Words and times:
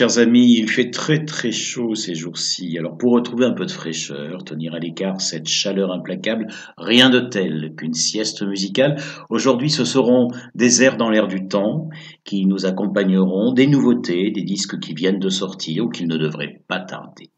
chers 0.00 0.16
amis, 0.16 0.56
il 0.56 0.66
fait 0.66 0.90
très 0.90 1.26
très 1.26 1.52
chaud 1.52 1.94
ces 1.94 2.14
jours-ci. 2.14 2.78
Alors 2.78 2.96
pour 2.96 3.12
retrouver 3.12 3.44
un 3.44 3.52
peu 3.52 3.66
de 3.66 3.70
fraîcheur, 3.70 4.44
tenir 4.44 4.72
à 4.72 4.78
l'écart 4.78 5.20
cette 5.20 5.46
chaleur 5.46 5.92
implacable, 5.92 6.46
rien 6.78 7.10
de 7.10 7.20
tel 7.20 7.74
qu'une 7.76 7.92
sieste 7.92 8.40
musicale. 8.40 8.96
Aujourd'hui 9.28 9.68
ce 9.68 9.84
seront 9.84 10.28
des 10.54 10.82
airs 10.82 10.96
dans 10.96 11.10
l'air 11.10 11.28
du 11.28 11.48
temps 11.48 11.90
qui 12.24 12.46
nous 12.46 12.64
accompagneront, 12.64 13.52
des 13.52 13.66
nouveautés, 13.66 14.30
des 14.30 14.42
disques 14.42 14.78
qui 14.80 14.94
viennent 14.94 15.18
de 15.18 15.28
sortir 15.28 15.84
ou 15.84 15.90
qui 15.90 16.06
ne 16.06 16.16
devraient 16.16 16.62
pas 16.66 16.80
tarder. 16.80 17.28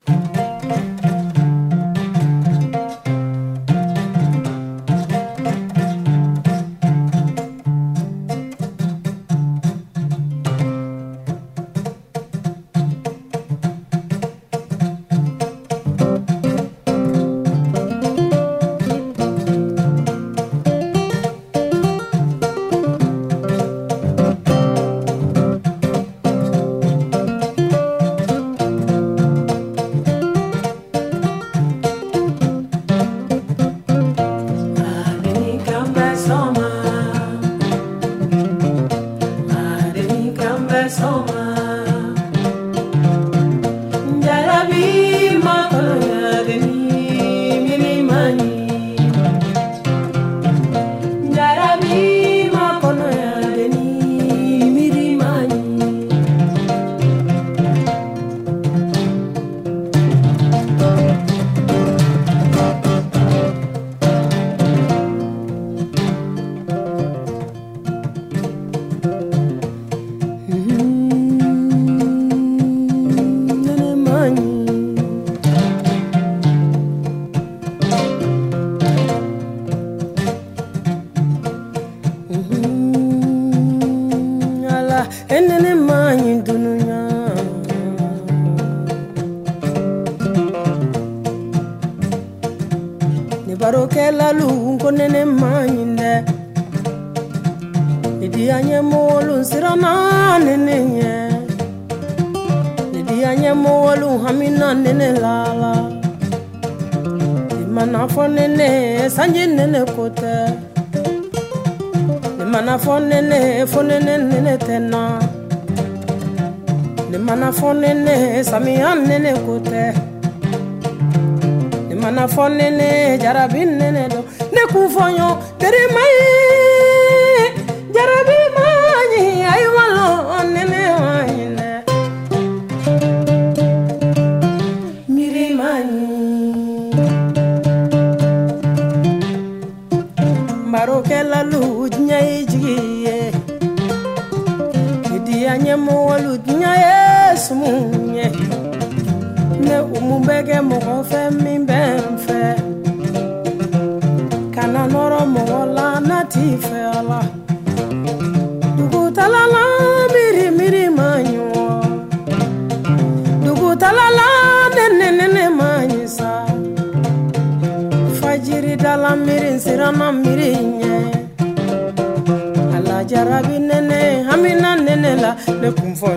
ne 174.03 174.23
hamina 174.29 174.71
nene 174.87 175.11
la 175.23 175.31
ne 175.61 175.69
kun 175.77 175.93
fɔ 176.01 176.11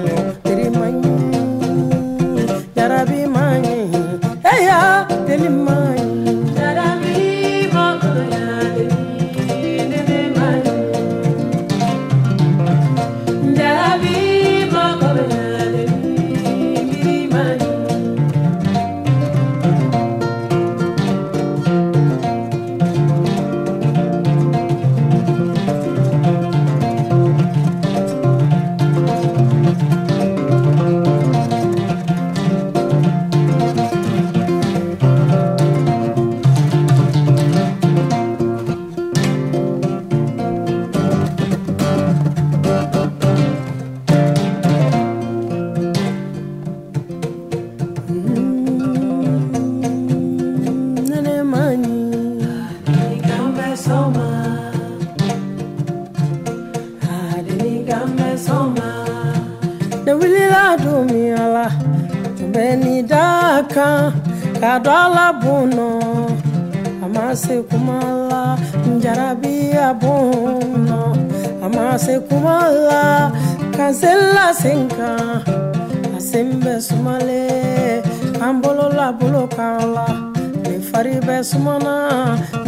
sumana 81.49 81.95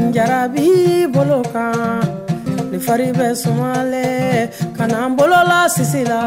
njarabi 0.08 0.70
bolo 1.14 1.40
kan 1.54 2.06
ne 2.72 2.78
fari 2.86 3.10
bɛ 3.18 3.28
sumale 3.42 4.06
kana 4.78 5.00
bolola 5.18 5.60
sisi 5.76 6.02
la 6.12 6.22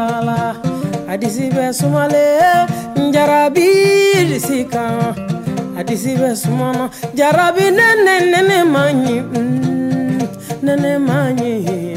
a 1.11 1.13
disi 1.21 1.45
bɛ 1.55 1.65
sumale 1.79 2.25
njarabi 3.07 3.69
disi 4.29 4.59
kan 4.73 5.15
a 5.79 5.81
disi 5.87 6.11
bɛ 6.21 6.29
sumana 6.43 6.85
jarabi 7.17 7.65
nene 7.77 8.15
nene 8.31 8.57
man 8.73 8.91
ɲi 9.05 9.17
nene 10.65 10.91
man 11.07 11.27
ɲi 11.39 11.51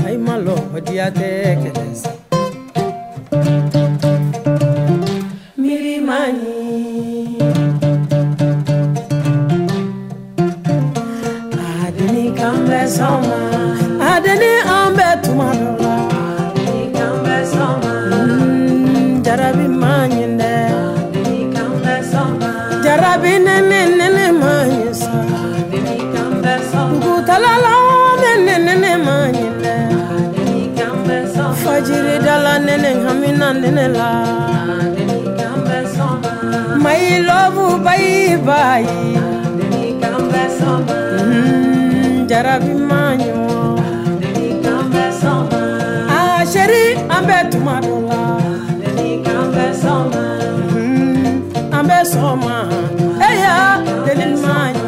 ayi 0.07 0.19
ma 0.27 0.35
My 36.83 37.19
love, 37.19 37.85
bye 37.85 38.41
bye. 38.45 39.25
I'm 47.11 47.27
bad 47.27 47.53
to 47.53 47.61
my 47.61 47.81
dollar. 47.81 48.25
My. 52.37 52.69
Hey, 53.21 54.84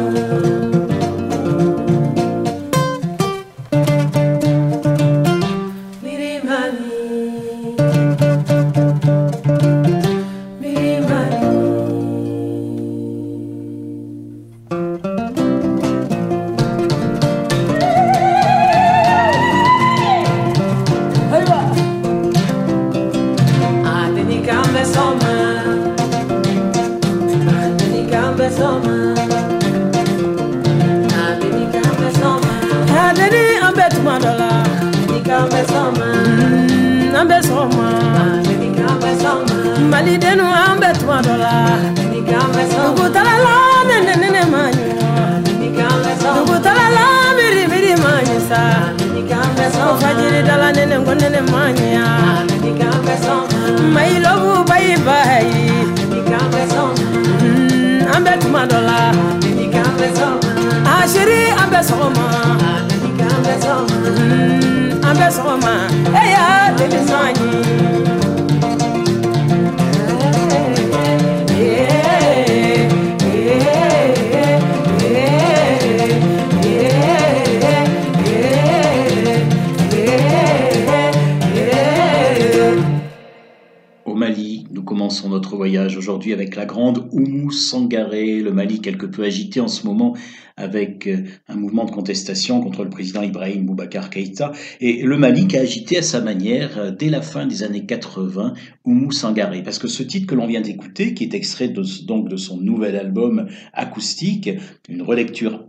contestation 92.07 92.61
contre 92.61 92.85
le 92.85 92.89
président 92.89 93.21
Ibrahim 93.21 93.65
Boubacar 93.65 94.09
Keïta. 94.09 94.53
Et 94.79 95.03
le 95.03 95.17
Mali 95.17 95.45
qui 95.45 95.57
a 95.57 95.61
agité 95.61 95.97
à 95.97 96.01
sa 96.01 96.21
manière 96.21 96.77
euh, 96.77 96.91
dès 96.91 97.09
la 97.09 97.21
fin 97.21 97.45
des 97.45 97.63
années 97.63 97.85
80 97.85 98.53
Oumou 98.85 99.11
Sangaré. 99.11 99.61
Parce 99.61 99.77
que 99.77 99.89
ce 99.89 100.03
titre 100.03 100.25
que 100.25 100.35
l'on 100.35 100.47
vient 100.47 100.61
d'écouter, 100.61 101.13
qui 101.13 101.25
est 101.25 101.33
extrait 101.33 101.67
donc 101.67 102.29
de 102.29 102.37
son 102.37 102.61
nouvel 102.61 102.95
album 102.95 103.47
acoustique, 103.73 104.49
une 104.87 105.01
relecture 105.01 105.66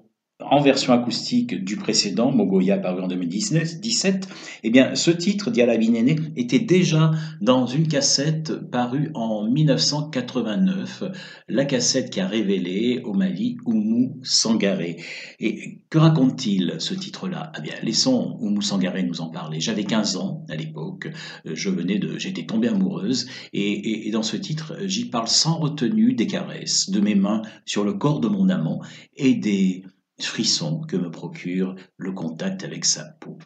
en 0.50 0.60
version 0.60 0.92
acoustique 0.92 1.64
du 1.64 1.76
précédent, 1.76 2.32
Mogoya 2.32 2.78
paru 2.78 3.02
en 3.02 3.08
2017, 3.08 4.28
eh 4.62 4.70
bien, 4.70 4.94
ce 4.94 5.10
titre, 5.10 5.50
Dialabi 5.50 5.90
Néné, 5.90 6.16
était 6.36 6.58
déjà 6.58 7.12
dans 7.40 7.66
une 7.66 7.88
cassette 7.88 8.54
parue 8.70 9.10
en 9.14 9.44
1989, 9.48 11.04
la 11.48 11.64
cassette 11.64 12.10
qui 12.10 12.20
a 12.20 12.26
révélé 12.26 13.00
au 13.04 13.14
Mali 13.14 13.56
Oumou 13.66 14.18
Sangaré. 14.22 14.96
Et 15.40 15.80
que 15.90 15.98
raconte-t-il 15.98 16.76
ce 16.78 16.94
titre-là? 16.94 17.52
Eh 17.58 17.62
bien, 17.62 17.74
laissons 17.82 18.36
Oumou 18.40 18.62
Sangaré 18.62 19.02
nous 19.02 19.20
en 19.20 19.28
parler. 19.28 19.60
J'avais 19.60 19.84
15 19.84 20.16
ans 20.16 20.44
à 20.48 20.56
l'époque, 20.56 21.08
je 21.44 21.70
venais 21.70 21.98
de, 21.98 22.18
j'étais 22.18 22.46
tombée 22.46 22.68
amoureuse, 22.68 23.28
et 23.52 24.10
dans 24.12 24.22
ce 24.22 24.36
titre, 24.36 24.76
j'y 24.84 25.10
parle 25.10 25.28
sans 25.28 25.58
retenue 25.58 26.14
des 26.14 26.26
caresses, 26.26 26.90
de 26.90 27.00
mes 27.00 27.14
mains 27.14 27.42
sur 27.64 27.84
le 27.84 27.94
corps 27.94 28.20
de 28.20 28.28
mon 28.28 28.48
amant 28.48 28.80
et 29.16 29.34
des 29.34 29.84
frisson 30.26 30.80
que 30.80 30.96
me 30.96 31.10
procure 31.10 31.74
le 31.96 32.12
contact 32.12 32.64
avec 32.64 32.84
sa 32.84 33.04
peau. 33.04 33.38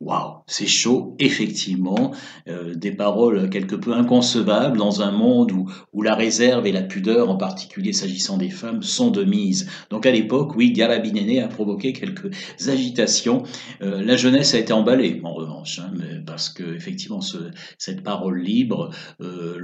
Waouh, 0.00 0.38
c'est 0.46 0.66
chaud, 0.66 1.14
effectivement, 1.18 2.12
euh, 2.48 2.74
des 2.74 2.90
paroles 2.90 3.50
quelque 3.50 3.76
peu 3.76 3.92
inconcevables 3.92 4.78
dans 4.78 5.02
un 5.02 5.10
monde 5.10 5.52
où, 5.52 5.70
où 5.92 6.00
la 6.00 6.14
réserve 6.14 6.66
et 6.66 6.72
la 6.72 6.80
pudeur, 6.80 7.28
en 7.28 7.36
particulier 7.36 7.92
s'agissant 7.92 8.38
des 8.38 8.48
femmes, 8.48 8.82
sont 8.82 9.10
de 9.10 9.24
mise. 9.24 9.68
Donc 9.90 10.06
à 10.06 10.10
l'époque, 10.10 10.56
oui, 10.56 10.72
Dialabinene 10.72 11.44
a 11.44 11.48
provoqué 11.48 11.92
quelques 11.92 12.30
agitations. 12.66 13.42
Euh, 13.82 14.02
la 14.02 14.16
jeunesse 14.16 14.54
a 14.54 14.58
été 14.58 14.72
emballée, 14.72 15.20
en 15.22 15.34
revanche, 15.34 15.80
hein, 15.80 15.92
parce 16.24 16.48
que 16.48 16.74
effectivement, 16.74 17.20
ce, 17.20 17.36
cette 17.76 18.02
parole 18.02 18.40
libre 18.40 18.90
euh, 19.20 19.58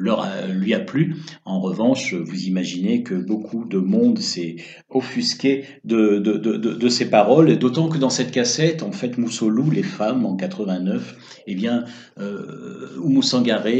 lui 0.53 0.75
a 0.75 0.81
plu. 0.81 1.17
En 1.47 1.61
revanche, 1.61 2.13
vous 2.13 2.45
imaginez 2.45 3.03
que 3.03 3.15
beaucoup 3.15 3.65
de 3.65 3.79
monde 3.79 4.19
s'est 4.19 4.57
offusqué 4.91 5.65
de, 5.85 6.19
de, 6.19 6.37
de, 6.37 6.57
de, 6.57 6.89
ces 6.91 7.09
paroles, 7.09 7.57
d'autant 7.59 7.89
que 7.89 7.97
dans 7.97 8.11
cette 8.11 8.33
cassette, 8.33 8.83
en 8.83 8.93
fait, 8.93 9.17
Moussolou, 9.17 9.71
les 9.71 9.83
femmes, 9.83 10.26
en 10.27 10.37
89, 10.37 11.43
eh 11.47 11.55
bien, 11.55 11.85
euh, 12.19 12.91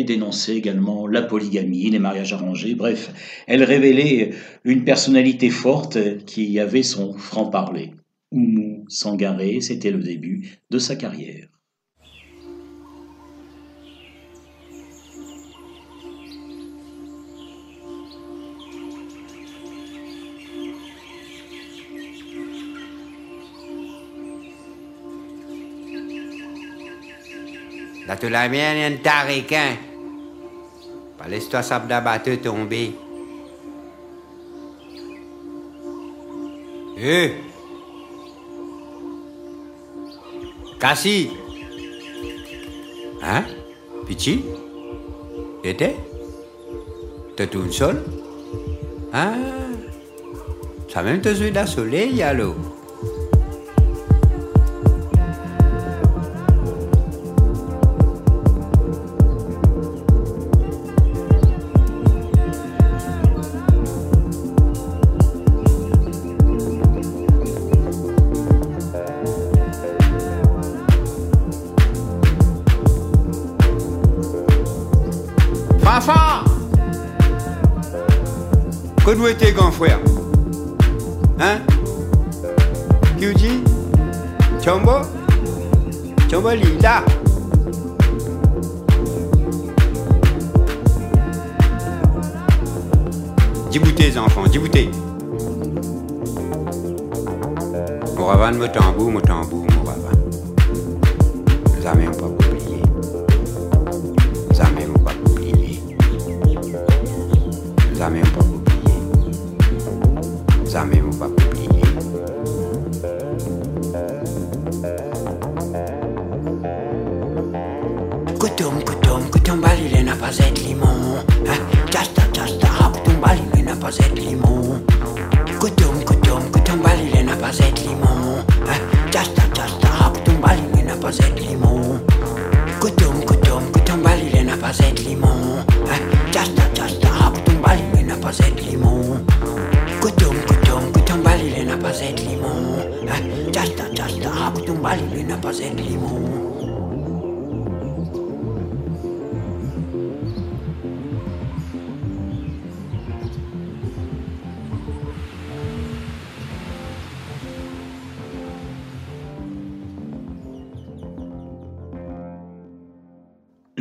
dénonçait 0.05 0.57
également 0.57 1.07
la 1.07 1.23
polygamie, 1.23 1.91
les 1.91 1.99
mariages 1.99 2.33
arrangés, 2.33 2.75
bref, 2.75 3.13
elle 3.47 3.63
révélait 3.63 4.31
une 4.65 4.85
personnalité 4.85 5.51
forte 5.51 6.25
qui 6.25 6.59
avait 6.59 6.83
son 6.83 7.15
franc-parler. 7.15 7.93
Oumou 8.33 8.85
Sangaré, 8.89 9.61
c'était 9.61 9.91
le 9.91 10.03
début 10.03 10.59
de 10.71 10.79
sa 10.79 10.97
carrière. 10.97 11.49
Datu 28.07 28.29
la 28.29 28.49
mienne 28.49 28.95
en 28.95 29.03
tariquin. 29.03 29.77
laisse-toi 31.29 31.63
sabda 31.63 32.01
battre 32.01 32.37
tomber. 32.37 32.95
Eh 36.99 37.33
Cassie 40.79 41.31
Hein? 43.23 43.45
Petit 44.07 44.45
Était? 45.65 45.97
T'es 47.37 47.49
tout 47.49 47.71
seul? 47.73 48.03
Ah 49.13 49.33
Ça 50.89 51.03
même 51.03 51.21
te 51.21 51.35
suit 51.35 51.51
d'un 51.51 51.67
soleil, 51.67 52.23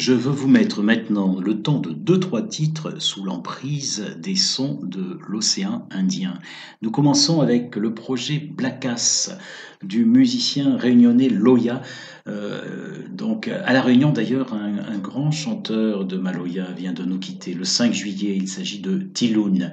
Je 0.06 0.14
veux 0.14 0.32
vous 0.32 0.48
mettre 0.48 0.84
maintenant 0.84 1.40
le 1.40 1.64
temps 1.64 1.80
de 1.80 1.90
deux 1.90 2.20
trois 2.20 2.44
titres 2.44 3.02
sous 3.02 3.24
l'emprise 3.24 4.16
des 4.20 4.36
sons 4.36 4.80
de 4.84 5.18
l'océan 5.28 5.88
Indien. 5.90 6.38
Nous 6.84 6.92
commençons 6.92 7.42
avec 7.42 7.76
le 7.76 7.92
projet 7.96 8.38
Blackass 8.38 9.36
du 9.82 10.06
musicien 10.06 10.78
réunionnais 10.78 11.30
Loya. 11.30 11.82
Euh, 12.28 13.00
donc 13.10 13.48
à 13.48 13.74
la 13.74 13.82
Réunion 13.82 14.12
d'ailleurs, 14.12 14.54
un, 14.54 15.00
grand 15.00 15.32
chanteur 15.32 16.06
de 16.06 16.18
Maloya 16.18 16.66
vient 16.78 16.94
de 16.94 17.04
nous 17.04 17.18
quitter 17.18 17.56
le 17.56 17.64
5 17.64 17.92
juillet. 17.92 18.36
Il 18.38 18.48
s'agit 18.48 18.82
de 18.82 19.00
Tiloun. 19.00 19.72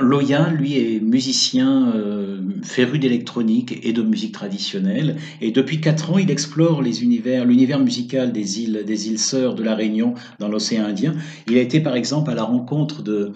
Loya, 0.00 0.48
lui, 0.48 0.78
est 0.78 1.00
musicien 1.00 1.92
euh, 1.94 2.40
féru 2.62 2.98
d'électronique 2.98 3.78
et 3.82 3.92
de 3.92 4.02
musique 4.02 4.32
traditionnelle. 4.32 5.16
Et 5.42 5.50
depuis 5.50 5.82
quatre 5.82 6.10
ans, 6.10 6.16
il 6.16 6.30
explore 6.30 6.80
les 6.80 7.02
univers, 7.02 7.44
l'univers 7.44 7.78
musical 7.78 8.32
des 8.32 8.62
îles, 8.62 8.84
des 8.86 9.08
îles 9.08 9.18
sœurs 9.18 9.54
de 9.54 9.62
la 9.62 9.74
Réunion 9.74 10.14
dans 10.38 10.48
l'océan 10.48 10.86
Indien. 10.86 11.14
Il 11.48 11.58
a 11.58 11.60
été, 11.60 11.80
par 11.80 11.96
exemple, 11.96 12.30
à 12.30 12.34
la 12.34 12.44
rencontre 12.44 13.02
de, 13.02 13.32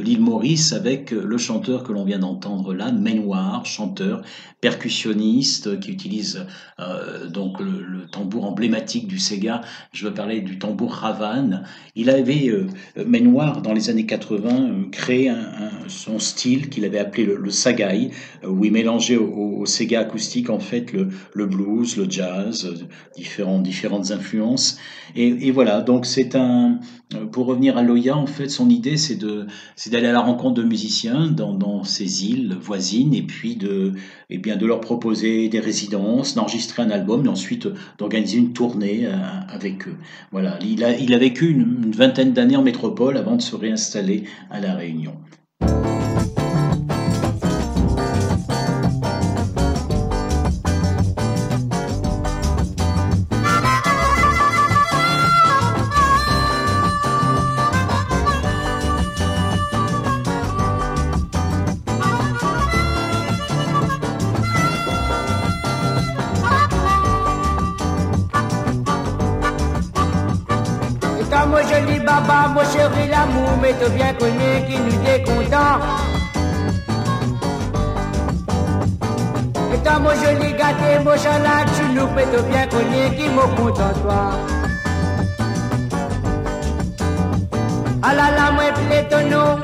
l'île 0.00 0.20
Maurice 0.20 0.72
avec 0.72 1.10
le 1.10 1.36
chanteur 1.36 1.82
que 1.82 1.92
l'on 1.92 2.04
vient 2.04 2.20
d'entendre 2.20 2.72
là, 2.72 2.90
Menoir, 2.90 3.66
chanteur, 3.66 4.22
percussionniste, 4.62 5.80
qui 5.80 5.90
utilise 5.90 6.46
euh, 6.78 7.28
donc 7.28 7.60
le, 7.60 7.82
le, 7.82 8.06
tambour 8.06 8.46
emblématique 8.46 9.06
du 9.06 9.18
Sega. 9.18 9.60
Je 9.92 10.06
veux 10.06 10.14
parler 10.14 10.40
du 10.40 10.58
tambour 10.58 10.94
Ravan. 10.94 11.62
Il 11.94 12.08
avait, 12.08 12.48
euh, 12.48 12.68
Menoir, 13.04 13.60
dans 13.60 13.74
les 13.74 13.90
années 13.90 14.06
80, 14.06 14.88
créé 14.92 15.09
son 15.88 16.18
style 16.18 16.68
qu'il 16.68 16.84
avait 16.84 16.98
appelé 16.98 17.24
le, 17.24 17.36
le 17.36 17.50
sagai, 17.50 18.10
où 18.46 18.64
il 18.64 18.72
mélangeait 18.72 19.16
au, 19.16 19.60
au, 19.60 19.66
Sega 19.66 20.00
acoustique 20.00 20.50
en 20.50 20.58
fait 20.58 20.92
le, 20.92 21.46
blues, 21.46 21.96
le 21.96 22.06
jazz, 22.08 22.86
différentes, 23.16 23.62
différentes 23.62 24.10
influences. 24.10 24.78
Et, 25.16 25.50
voilà, 25.50 25.80
donc 25.80 26.06
c'est 26.06 26.36
un, 26.36 26.78
pour 27.32 27.46
revenir 27.46 27.76
à 27.76 27.82
Loya, 27.82 28.16
en 28.16 28.26
fait, 28.26 28.48
son 28.48 28.70
idée 28.70 28.96
c'est 28.96 29.18
c'est 29.74 29.90
d'aller 29.90 30.06
à 30.06 30.12
la 30.12 30.20
rencontre 30.20 30.54
de 30.54 30.62
musiciens 30.62 31.28
dans, 31.28 31.52
dans 31.52 31.82
ces 31.82 32.26
îles 32.26 32.56
voisines 32.60 33.14
et 33.14 33.22
puis 33.22 33.56
de, 33.56 33.94
et 34.30 34.38
bien 34.38 34.56
de 34.56 34.66
leur 34.66 34.80
proposer 34.80 35.48
des 35.48 35.60
résidences, 35.60 36.34
d'enregistrer 36.34 36.82
un 36.82 36.90
album 36.90 37.26
et 37.26 37.28
ensuite 37.28 37.68
d'organiser 37.98 38.38
une 38.38 38.52
tournée 38.52 39.06
euh, 39.06 39.16
avec 39.48 39.88
eux. 39.88 39.96
Voilà, 40.30 40.58
il 40.62 40.84
a, 40.84 40.96
il 40.96 41.12
a 41.12 41.18
vécu 41.18 41.50
une, 41.50 41.82
une 41.84 41.92
vingtaine 41.92 42.32
d'années 42.32 42.56
en 42.56 42.62
métropole 42.62 43.16
avant 43.16 43.36
de 43.36 43.42
se 43.42 43.56
réinstaller 43.56 44.24
à 44.50 44.60
La 44.60 44.74
Réunion. 44.74 44.99
Mon 45.04 45.20
t'as 73.78 73.88
bien 73.90 74.12
connu 74.14 74.64
qui 74.66 74.78
nous 74.78 75.08
est 75.08 75.22
content. 75.22 75.78
Et 79.72 79.78
toi, 79.78 79.98
mon 79.98 80.10
joli 80.10 80.52
gâté, 80.52 80.98
mon 81.04 81.16
chala, 81.16 81.64
tu 81.74 81.84
nous 81.94 82.06
t'as 82.14 82.42
bien 82.42 82.66
connu 82.66 83.16
qui 83.16 83.28
me 83.28 83.56
content 83.56 83.92
toi. 84.02 84.32
Ah 88.02 88.14
là 88.14 88.30
là, 88.36 88.50
moi, 88.52 88.64
plaît 88.88 89.06
ton 89.10 89.28
nom, 89.28 89.58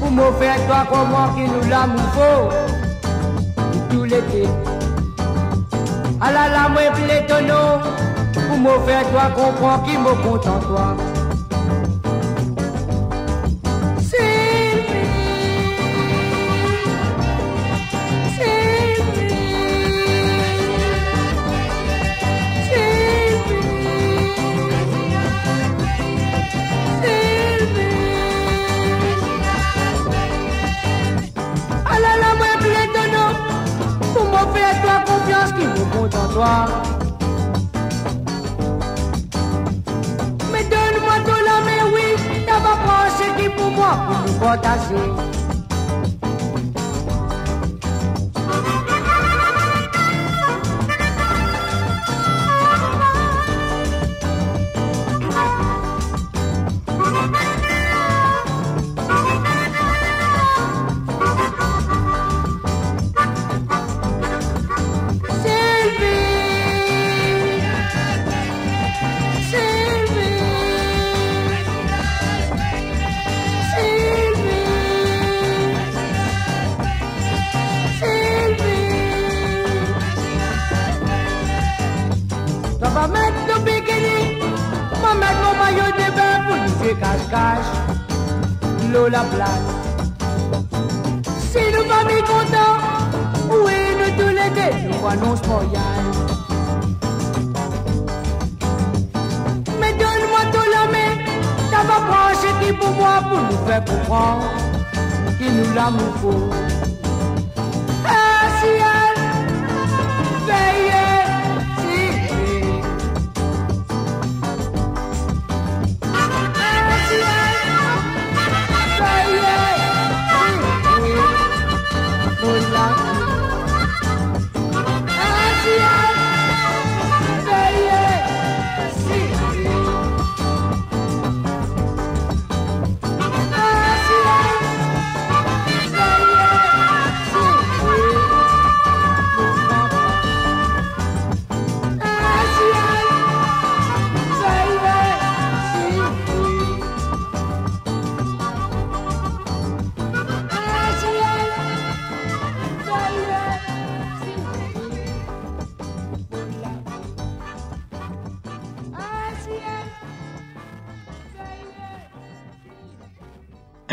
pour 0.00 0.10
me 0.10 0.32
faire 0.38 0.66
toi 0.66 0.86
comment 0.90 1.28
qui 1.34 1.42
nous 1.42 1.70
l'amour 1.70 2.00
faut, 2.14 2.48
tout 3.90 4.04
l'été. 4.04 4.48
Ah 6.20 6.32
là 6.32 6.48
là, 6.48 6.68
moi, 6.68 6.82
plaît 6.94 7.26
ton 7.26 7.40
nom, 7.46 7.80
pour 8.34 8.58
me 8.58 8.86
faire 8.86 9.08
toi 9.10 9.30
comprendre 9.34 9.84
qui 9.84 9.96
me 9.96 10.12
content 10.22 10.58
toi. 10.60 10.96
toi. 10.96 11.09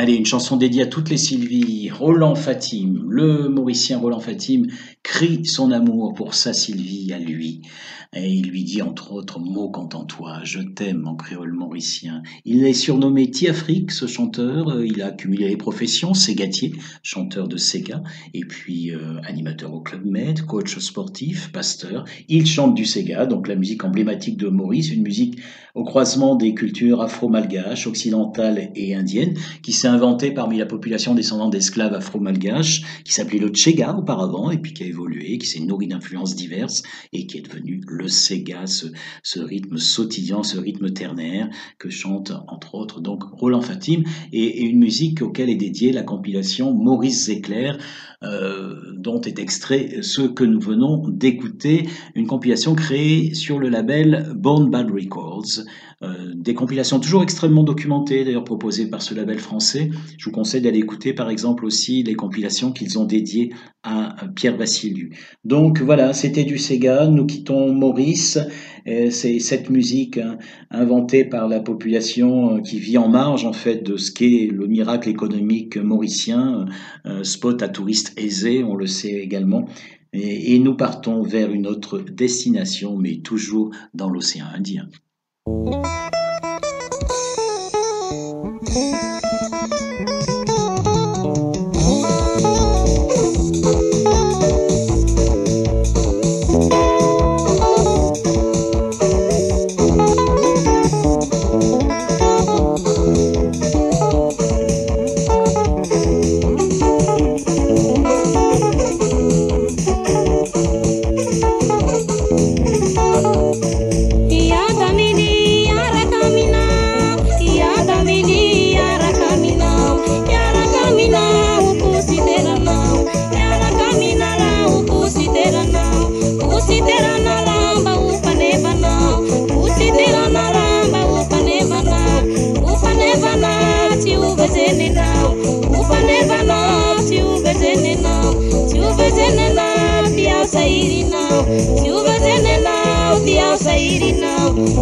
Allez, 0.08 0.16
une 0.16 0.26
chanson 0.26 0.56
dédiée 0.56 0.84
à 0.84 0.86
toutes 0.86 1.10
les 1.10 1.18
Sylvie. 1.18 1.90
Roland 1.90 2.34
Fatim, 2.34 3.07
le 3.18 3.50
Mauricien 3.50 3.98
Roland 3.98 4.20
Fatim, 4.20 4.68
crie 5.02 5.44
son 5.44 5.72
amour 5.72 6.14
pour 6.14 6.36
sa 6.36 6.54
Sylvie 6.54 7.12
à 7.14 7.18
lui. 7.18 7.64
Et 8.16 8.30
il 8.30 8.50
lui 8.50 8.64
dit 8.64 8.82
entre 8.82 9.12
autres 9.12 9.40
mots 9.40 9.72
toi, 10.08 10.40
je 10.44 10.60
t'aime 10.60 11.08
en 11.08 11.16
créole 11.16 11.52
mauricien. 11.52 12.22
Il 12.46 12.66
est 12.66 12.74
surnommé 12.74 13.30
Tiafrique, 13.30 13.92
ce 13.92 14.08
chanteur. 14.08 14.70
Euh, 14.70 14.86
il 14.86 15.02
a 15.02 15.08
accumulé 15.08 15.48
les 15.50 15.58
professions, 15.58 16.14
ségatier, 16.14 16.74
chanteur 17.04 17.48
de 17.48 17.58
Sega, 17.58 18.04
et 18.34 18.42
puis 18.42 18.92
euh, 18.92 19.20
animateur 19.24 19.74
au 19.74 19.82
Club 19.82 20.06
Med, 20.06 20.46
coach 20.46 20.78
sportif, 20.78 21.52
pasteur. 21.52 22.06
Il 22.30 22.46
chante 22.46 22.76
du 22.76 22.86
Sega, 22.86 23.26
donc 23.26 23.48
la 23.48 23.56
musique 23.56 23.84
emblématique 23.84 24.38
de 24.38 24.48
Maurice, 24.48 24.92
une 24.92 25.04
musique 25.04 25.40
au 25.76 25.84
croisement 25.84 26.36
des 26.36 26.56
cultures 26.56 27.02
afro-malgaches, 27.02 27.86
occidentales 27.86 28.72
et 28.76 28.96
indiennes, 28.96 29.36
qui 29.62 29.74
s'est 29.74 29.88
inventée 29.88 30.32
parmi 30.32 30.58
la 30.58 30.66
population 30.66 31.14
descendante 31.14 31.52
d'esclaves 31.52 31.94
afro-malgaches, 31.94 32.84
qui 33.08 33.14
s'appelait 33.14 33.40
le 33.40 33.54
Chega 33.54 33.96
auparavant, 33.96 34.52
et 34.52 34.58
puis 34.58 34.74
qui 34.74 34.84
a 34.84 34.86
évolué, 34.86 35.38
qui 35.38 35.48
s'est 35.48 35.62
nourri 35.62 35.88
d'influences 35.88 36.36
diverses, 36.36 36.84
et 37.14 37.26
qui 37.26 37.38
est 37.38 37.42
devenu 37.42 37.82
le 37.88 38.10
Sega, 38.10 38.66
ce, 38.68 39.40
rythme 39.40 39.78
sautillant, 39.78 40.44
ce 40.44 40.58
rythme 40.58 40.92
ternaire 40.92 41.50
que 41.80 41.90
chante 41.90 42.34
entre 42.50 42.76
autres 42.76 43.00
donc 43.00 43.24
Roland 43.24 43.62
Fatim 43.62 44.04
et, 44.34 44.66
une 44.66 44.80
musique 44.80 45.22
auquel 45.22 45.50
est 45.50 45.56
dédiée 45.56 45.94
la 45.94 46.04
compilation 46.04 46.74
Maurice 46.74 47.28
Zéclair 47.28 47.78
euh, 48.24 48.76
dont 48.98 49.22
est 49.22 49.38
extrait 49.38 50.02
ce 50.02 50.22
que 50.22 50.44
nous 50.44 50.60
venons 50.60 51.08
d'écouter, 51.08 51.88
une 52.16 52.26
compilation 52.26 52.74
créée 52.74 53.36
sur 53.36 53.60
le 53.60 53.70
label 53.70 54.32
Born 54.36 54.72
Bad 54.72 54.90
Records. 54.90 55.64
Euh, 56.04 56.32
des 56.36 56.54
compilations 56.54 57.00
toujours 57.00 57.24
extrêmement 57.24 57.64
documentées, 57.64 58.24
d'ailleurs 58.24 58.44
proposées 58.44 58.90
par 58.90 59.02
ce 59.02 59.14
label 59.14 59.40
français. 59.40 59.90
Je 60.18 60.26
vous 60.26 60.32
conseille 60.32 60.62
d'aller 60.62 60.80
écouter 60.80 61.14
par 61.14 61.30
exemple 61.30 61.66
aussi 61.66 62.04
les 62.04 62.16
compilations 62.16 62.72
qu'ils 62.72 62.98
ont 62.98 63.06
dédiées 63.06 63.52
à 63.84 64.16
Pierre 64.36 64.58
Vassiliou. 64.58 65.10
Donc 65.44 65.82
voilà, 65.82 66.14
c'était 66.14 66.44
du 66.44 66.58
Sega, 66.58 67.08
nous 67.08 67.26
quittons 67.26 67.72
Maurice. 67.72 68.40
C'est 68.88 69.40
cette 69.40 69.70
musique 69.70 70.18
hein, 70.18 70.38
inventée 70.72 71.26
par 71.26 71.50
la 71.50 71.60
population 71.60 72.56
euh, 72.56 72.62
qui 72.62 72.80
vit 72.80 72.98
en 72.98 73.10
marge 73.10 73.44
en 73.46 73.52
fait 73.52 73.84
de 73.84 73.98
ce 73.98 74.12
qu'est 74.12 74.48
le 74.50 74.66
miracle 74.68 75.10
économique 75.10 75.76
mauricien, 75.76 76.68
euh, 77.06 77.24
spot 77.24 77.62
à 77.62 77.68
touristes 77.68 78.14
aisés, 78.18 78.64
on 78.64 78.76
le 78.76 78.88
sait 78.88 79.14
également. 79.14 79.66
et 80.14 80.58
nous 80.60 80.76
partons 80.76 81.22
vers 81.22 81.52
une 81.52 81.68
autre 81.68 82.00
destination, 82.00 82.98
mais 82.98 83.18
toujours 83.18 83.72
dans 83.94 84.10
l'océan 84.10 84.46
Indien. 84.56 84.88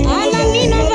Alamino 0.03 0.86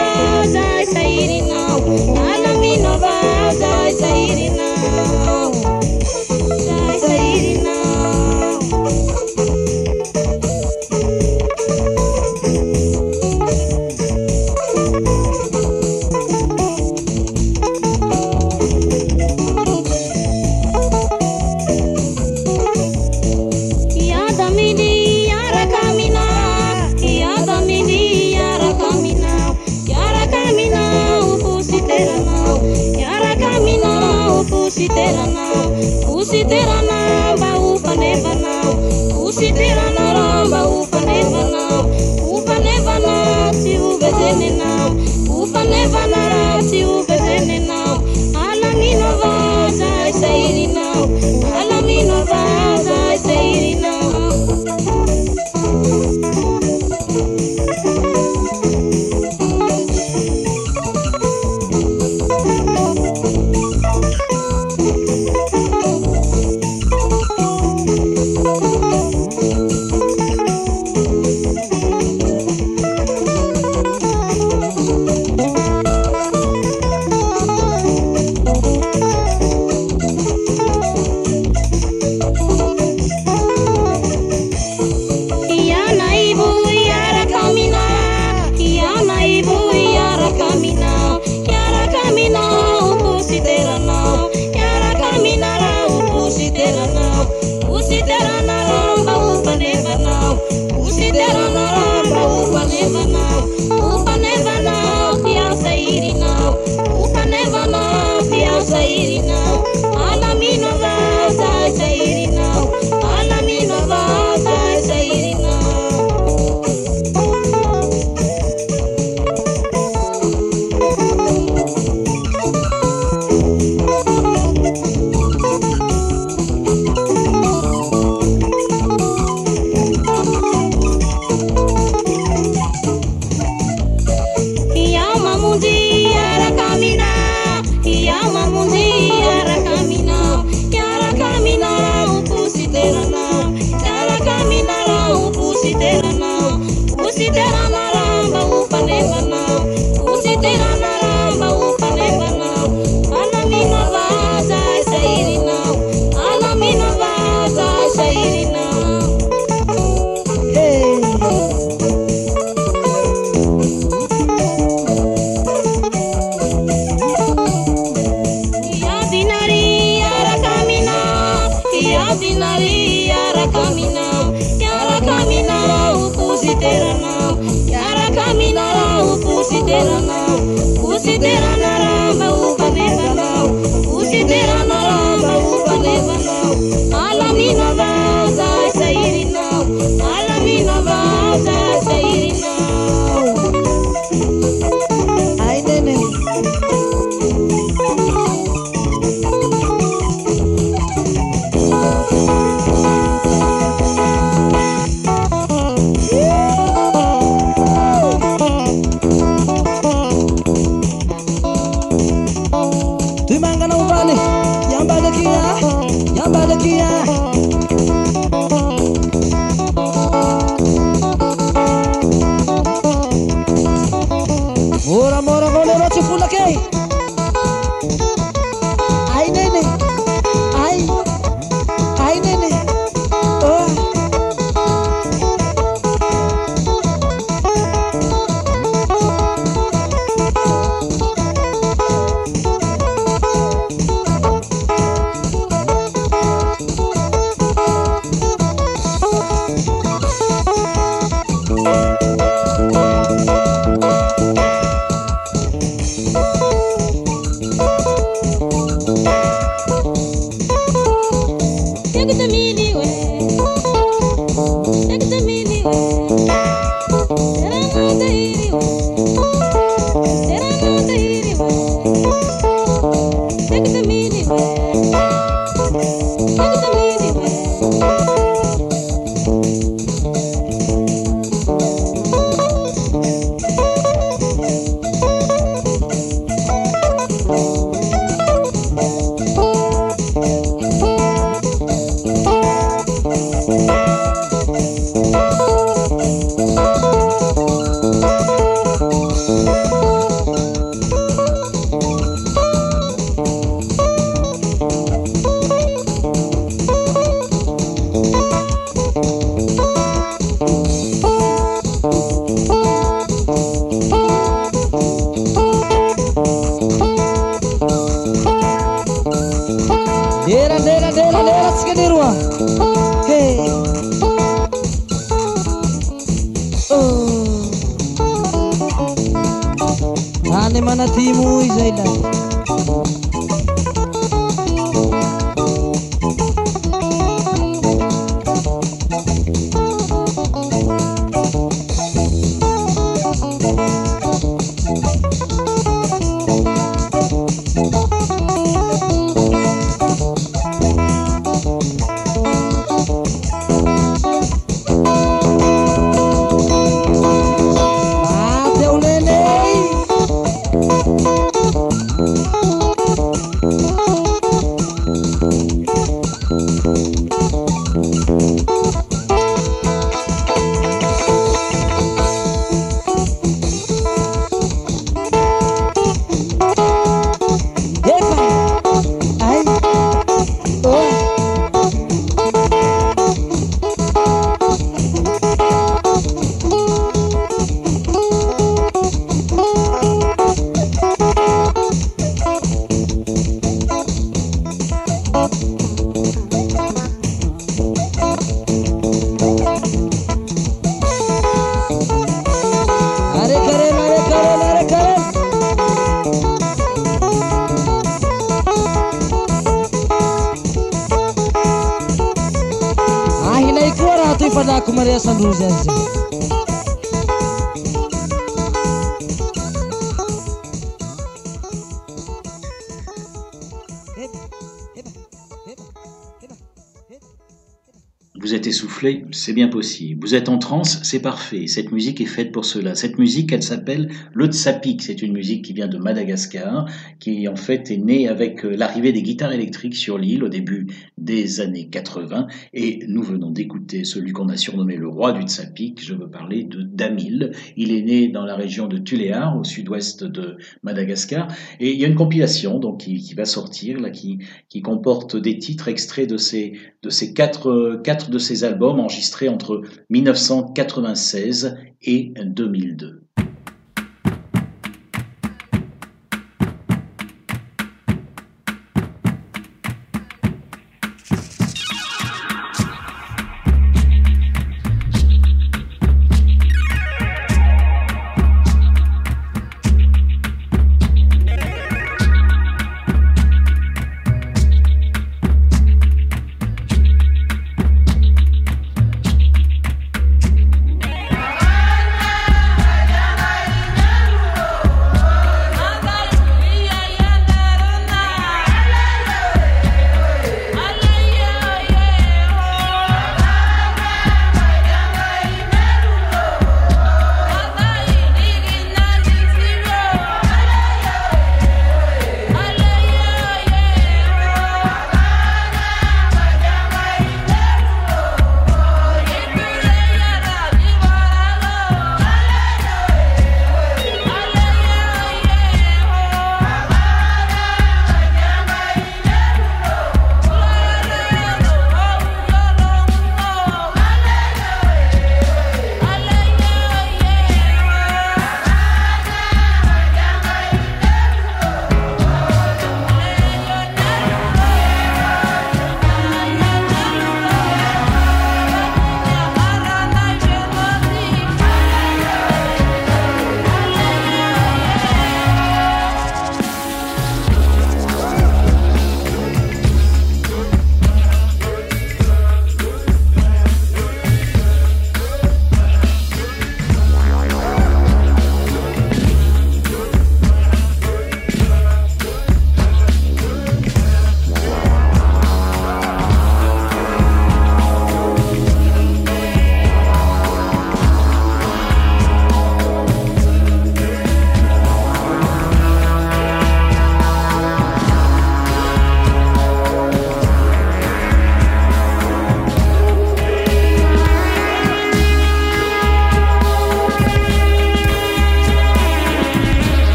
c'est 429.20 429.35
bien 429.35 429.48
possible. 429.48 430.00
Vous 430.00 430.14
êtes 430.14 430.28
en 430.30 430.38
transe, 430.38 430.80
c'est 430.83 431.00
parfait. 431.00 431.46
Cette 431.46 431.72
musique 431.72 432.00
est 432.00 432.06
faite 432.06 432.33
pour 432.33 432.46
cela. 432.46 432.74
Cette 432.74 432.98
musique, 432.98 433.33
elle 433.33 433.42
s'appelle 433.42 433.90
le 434.14 434.26
tsapik. 434.26 434.80
C'est 434.83 435.02
une 435.02 435.12
musique 435.12 435.44
qui 435.44 435.52
vient 435.52 435.68
de 435.68 435.76
Madagascar, 435.76 436.66
qui 436.98 437.28
en 437.28 437.37
fait 437.37 437.70
est 437.70 437.76
née 437.76 438.09
avec 438.09 438.44
euh, 438.44 438.56
l'arrivée 438.56 438.92
des 438.92 439.02
guitares 439.02 439.33
électriques 439.33 439.76
sur 439.76 439.98
l'île 439.98 440.24
au 440.24 440.28
début 440.28 440.68
des 440.96 441.40
années 441.40 441.49
80. 441.70 442.26
Et 442.52 442.80
nous 442.88 443.02
venons 443.02 443.30
d'écouter 443.30 443.85
celui 443.85 444.12
qu'on 444.12 444.28
a 444.28 444.37
surnommé 444.37 444.76
le 444.76 444.88
roi 444.88 445.12
du 445.12 445.22
tsapik. 445.22 445.83
Je 445.83 445.94
veux 445.94 446.11
parler 446.11 446.44
de 446.44 446.62
Damil. 446.62 447.33
Il 447.56 447.72
est 447.72 447.83
né 447.83 448.09
dans 448.09 448.24
la 448.24 448.35
région 448.35 448.66
de 448.66 448.78
Tuléar, 448.78 449.38
au 449.38 449.44
sud-ouest 449.44 450.04
de 450.04 450.37
Madagascar. 450.62 451.28
Et 451.61 451.72
il 451.72 451.80
y 451.80 451.85
a 451.85 451.88
une 451.88 451.94
compilation 451.94 452.59
donc 452.59 452.80
qui, 452.80 453.14
va 453.14 453.24
sortir 453.24 453.80
là, 453.80 453.90
qui, 453.90 454.18
qui 454.48 454.62
comporte 454.62 455.16
des 455.16 455.38
titres 455.38 455.68
extraits 455.68 456.09
de 456.09 456.16
ces 456.16 456.52
de 456.83 456.90
ces 456.90 457.12
quatre, 457.12 457.80
quatre 457.85 458.11
de 458.11 458.18
ces 458.18 458.44
albums 458.44 458.80
enregistrés 458.80 459.28
entre 459.28 459.62
1996 459.90 461.56
et 461.83 462.12
2002. 462.24 463.02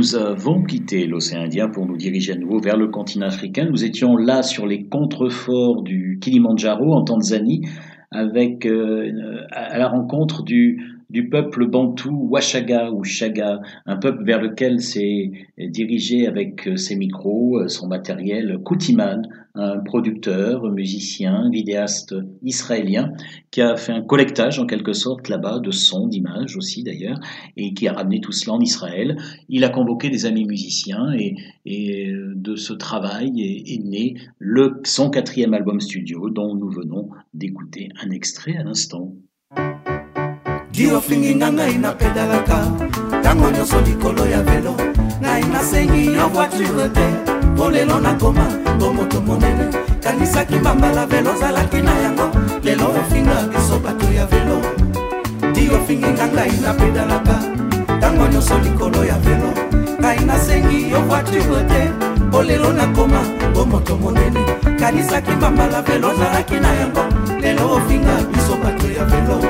Nous 0.00 0.16
avons 0.16 0.62
quitté 0.62 1.06
l'océan 1.06 1.42
Indien 1.42 1.68
pour 1.68 1.84
nous 1.84 1.98
diriger 1.98 2.32
à 2.32 2.36
nouveau 2.36 2.58
vers 2.58 2.78
le 2.78 2.88
continent 2.88 3.26
africain. 3.26 3.66
Nous 3.70 3.84
étions 3.84 4.16
là 4.16 4.42
sur 4.42 4.66
les 4.66 4.84
contreforts 4.84 5.82
du 5.82 6.18
Kilimandjaro 6.22 6.94
en 6.94 7.04
Tanzanie 7.04 7.68
avec 8.10 8.64
euh, 8.64 9.44
à 9.50 9.76
la 9.76 9.88
rencontre 9.88 10.42
du 10.42 10.99
du 11.10 11.28
peuple 11.28 11.66
bantou 11.66 12.28
Washaga 12.30 12.90
ou 12.92 13.02
Chaga, 13.02 13.60
un 13.84 13.96
peuple 13.96 14.24
vers 14.24 14.40
lequel 14.40 14.80
s'est 14.80 15.32
dirigé 15.58 16.26
avec 16.26 16.68
euh, 16.68 16.76
ses 16.76 16.94
micros, 16.94 17.58
euh, 17.58 17.68
son 17.68 17.88
matériel, 17.88 18.58
Koutiman, 18.64 19.22
un 19.56 19.80
producteur, 19.80 20.70
musicien, 20.70 21.50
vidéaste 21.50 22.14
israélien, 22.42 23.12
qui 23.50 23.60
a 23.60 23.76
fait 23.76 23.92
un 23.92 24.02
collectage 24.02 24.60
en 24.60 24.66
quelque 24.66 24.92
sorte 24.92 25.28
là-bas 25.28 25.58
de 25.58 25.72
sons, 25.72 26.06
d'images 26.06 26.56
aussi 26.56 26.84
d'ailleurs, 26.84 27.18
et 27.56 27.74
qui 27.74 27.88
a 27.88 27.92
ramené 27.92 28.20
tout 28.20 28.32
cela 28.32 28.54
en 28.54 28.60
Israël. 28.60 29.16
Il 29.48 29.64
a 29.64 29.68
convoqué 29.68 30.10
des 30.10 30.26
amis 30.26 30.44
musiciens 30.44 31.12
et, 31.12 31.34
euh, 31.66 32.32
de 32.36 32.54
ce 32.54 32.72
travail 32.72 33.32
est, 33.42 33.74
est 33.74 33.82
né 33.82 34.14
le, 34.38 34.80
son 34.84 35.10
quatrième 35.10 35.54
album 35.54 35.80
studio 35.80 36.30
dont 36.30 36.54
nous 36.54 36.70
venons 36.70 37.08
d'écouter 37.34 37.88
un 38.00 38.10
extrait 38.10 38.56
à 38.56 38.62
l'instant. 38.62 39.12
Diofinginga 40.80 41.52
ngai 41.52 41.76
napedalaka 41.76 42.58
ntango 43.20 43.50
nyonso 43.50 43.80
likolo 43.84 44.24
ya 44.24 44.40
velo 44.42 44.72
ngai 45.20 45.44
nasengi 45.52 46.16
yo 46.16 46.28
voiture 46.32 46.88
te. 46.88 47.06
Mpo 47.52 47.70
lelo 47.70 48.00
nakoma 48.00 48.46
ngo 48.76 48.92
moto 48.92 49.20
monene 49.20 49.68
kanisaki 50.00 50.56
mbambala 50.56 51.06
velo 51.06 51.30
ozalaki 51.36 51.82
na 51.82 51.92
yango. 51.92 52.30
Lelo 52.64 52.86
ofinga 52.96 53.34
biso 53.52 53.76
bato 53.84 54.08
ya 54.08 54.24
velo. 54.26 54.56
Diofinginga 55.52 56.26
ngai 56.32 56.52
napedalaka 56.64 57.36
ntango 57.98 58.26
nyonso 58.32 58.58
likolo 58.58 59.04
ya 59.04 59.18
velo. 59.18 59.52
Ngai 60.00 60.24
nasengi 60.24 60.90
yo 60.90 61.00
voiture 61.00 61.62
te. 61.68 61.92
Mpo 62.24 62.42
lelo 62.42 62.72
nakoma 62.72 63.20
ngo 63.52 63.64
moto 63.66 63.96
monene 63.96 64.40
kanisaki 64.80 65.30
mbambala 65.30 65.82
velo 65.82 66.08
ozalaki 66.08 66.54
na 66.54 66.72
yango. 66.72 67.04
Lelo 67.40 67.74
ofinga 67.76 68.14
biso 68.32 68.56
bato 68.64 68.86
ya 68.88 69.04
velo 69.04 69.40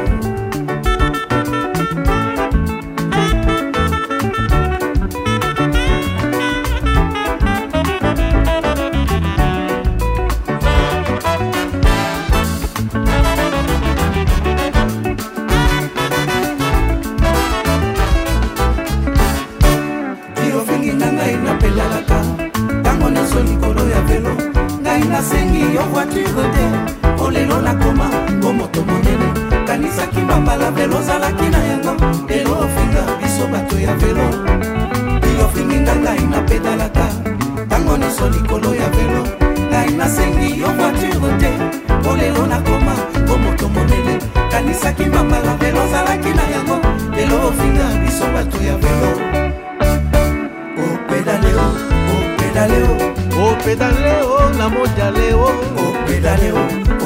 pedaleo 53.70 54.26
oh, 54.26 54.36
oh. 54.36 54.58
na 54.58 54.68
moja 54.68 55.10
leo 55.10 55.44
opedaleo 55.86 56.56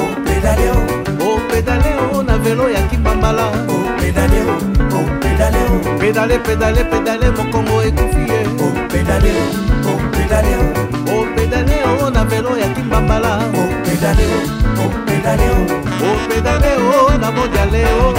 opedaleo 0.03 0.77
opedaleo 1.29 2.23
na 2.23 2.37
velo 2.37 2.69
ya 2.69 2.81
kibambala 2.89 3.47
opedaleo 3.69 4.55
opedaleo 4.99 5.99
pedale 5.99 6.39
pedale 6.39 6.83
pedale 6.83 7.29
mokongo 7.37 7.83
ekufi 7.83 8.23
ye 8.31 8.39
opedaleo 8.65 9.45
opedaleo 9.93 10.63
opedaleo 11.19 12.09
na 12.09 12.23
velo 12.25 12.57
ya 12.57 12.69
kimbambala. 12.69 13.37
Opedaleo 13.37 14.39
opedaleo 14.85 15.57
opedaleo 16.13 17.17
na 17.21 17.29
oh, 17.29 17.31
moja 17.31 17.65
leo 17.65 18.13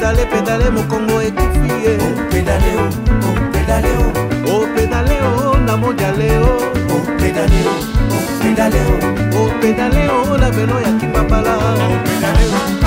opedale 0.00 0.24
pedale 0.26 0.70
mokongo 0.70 1.22
ekufi 1.22 1.68
ye 1.84 1.92
opedale 4.48 5.16
o 5.26 5.58
na 5.66 5.76
mondialeo 5.76 6.56
opedale 6.94 7.60
oh. 7.68 8.96
oh, 9.36 9.50
o 10.08 10.32
oh, 10.32 10.38
na 10.38 10.50
velo 10.50 10.80
ya 10.80 10.92
kimbabala 10.98 12.79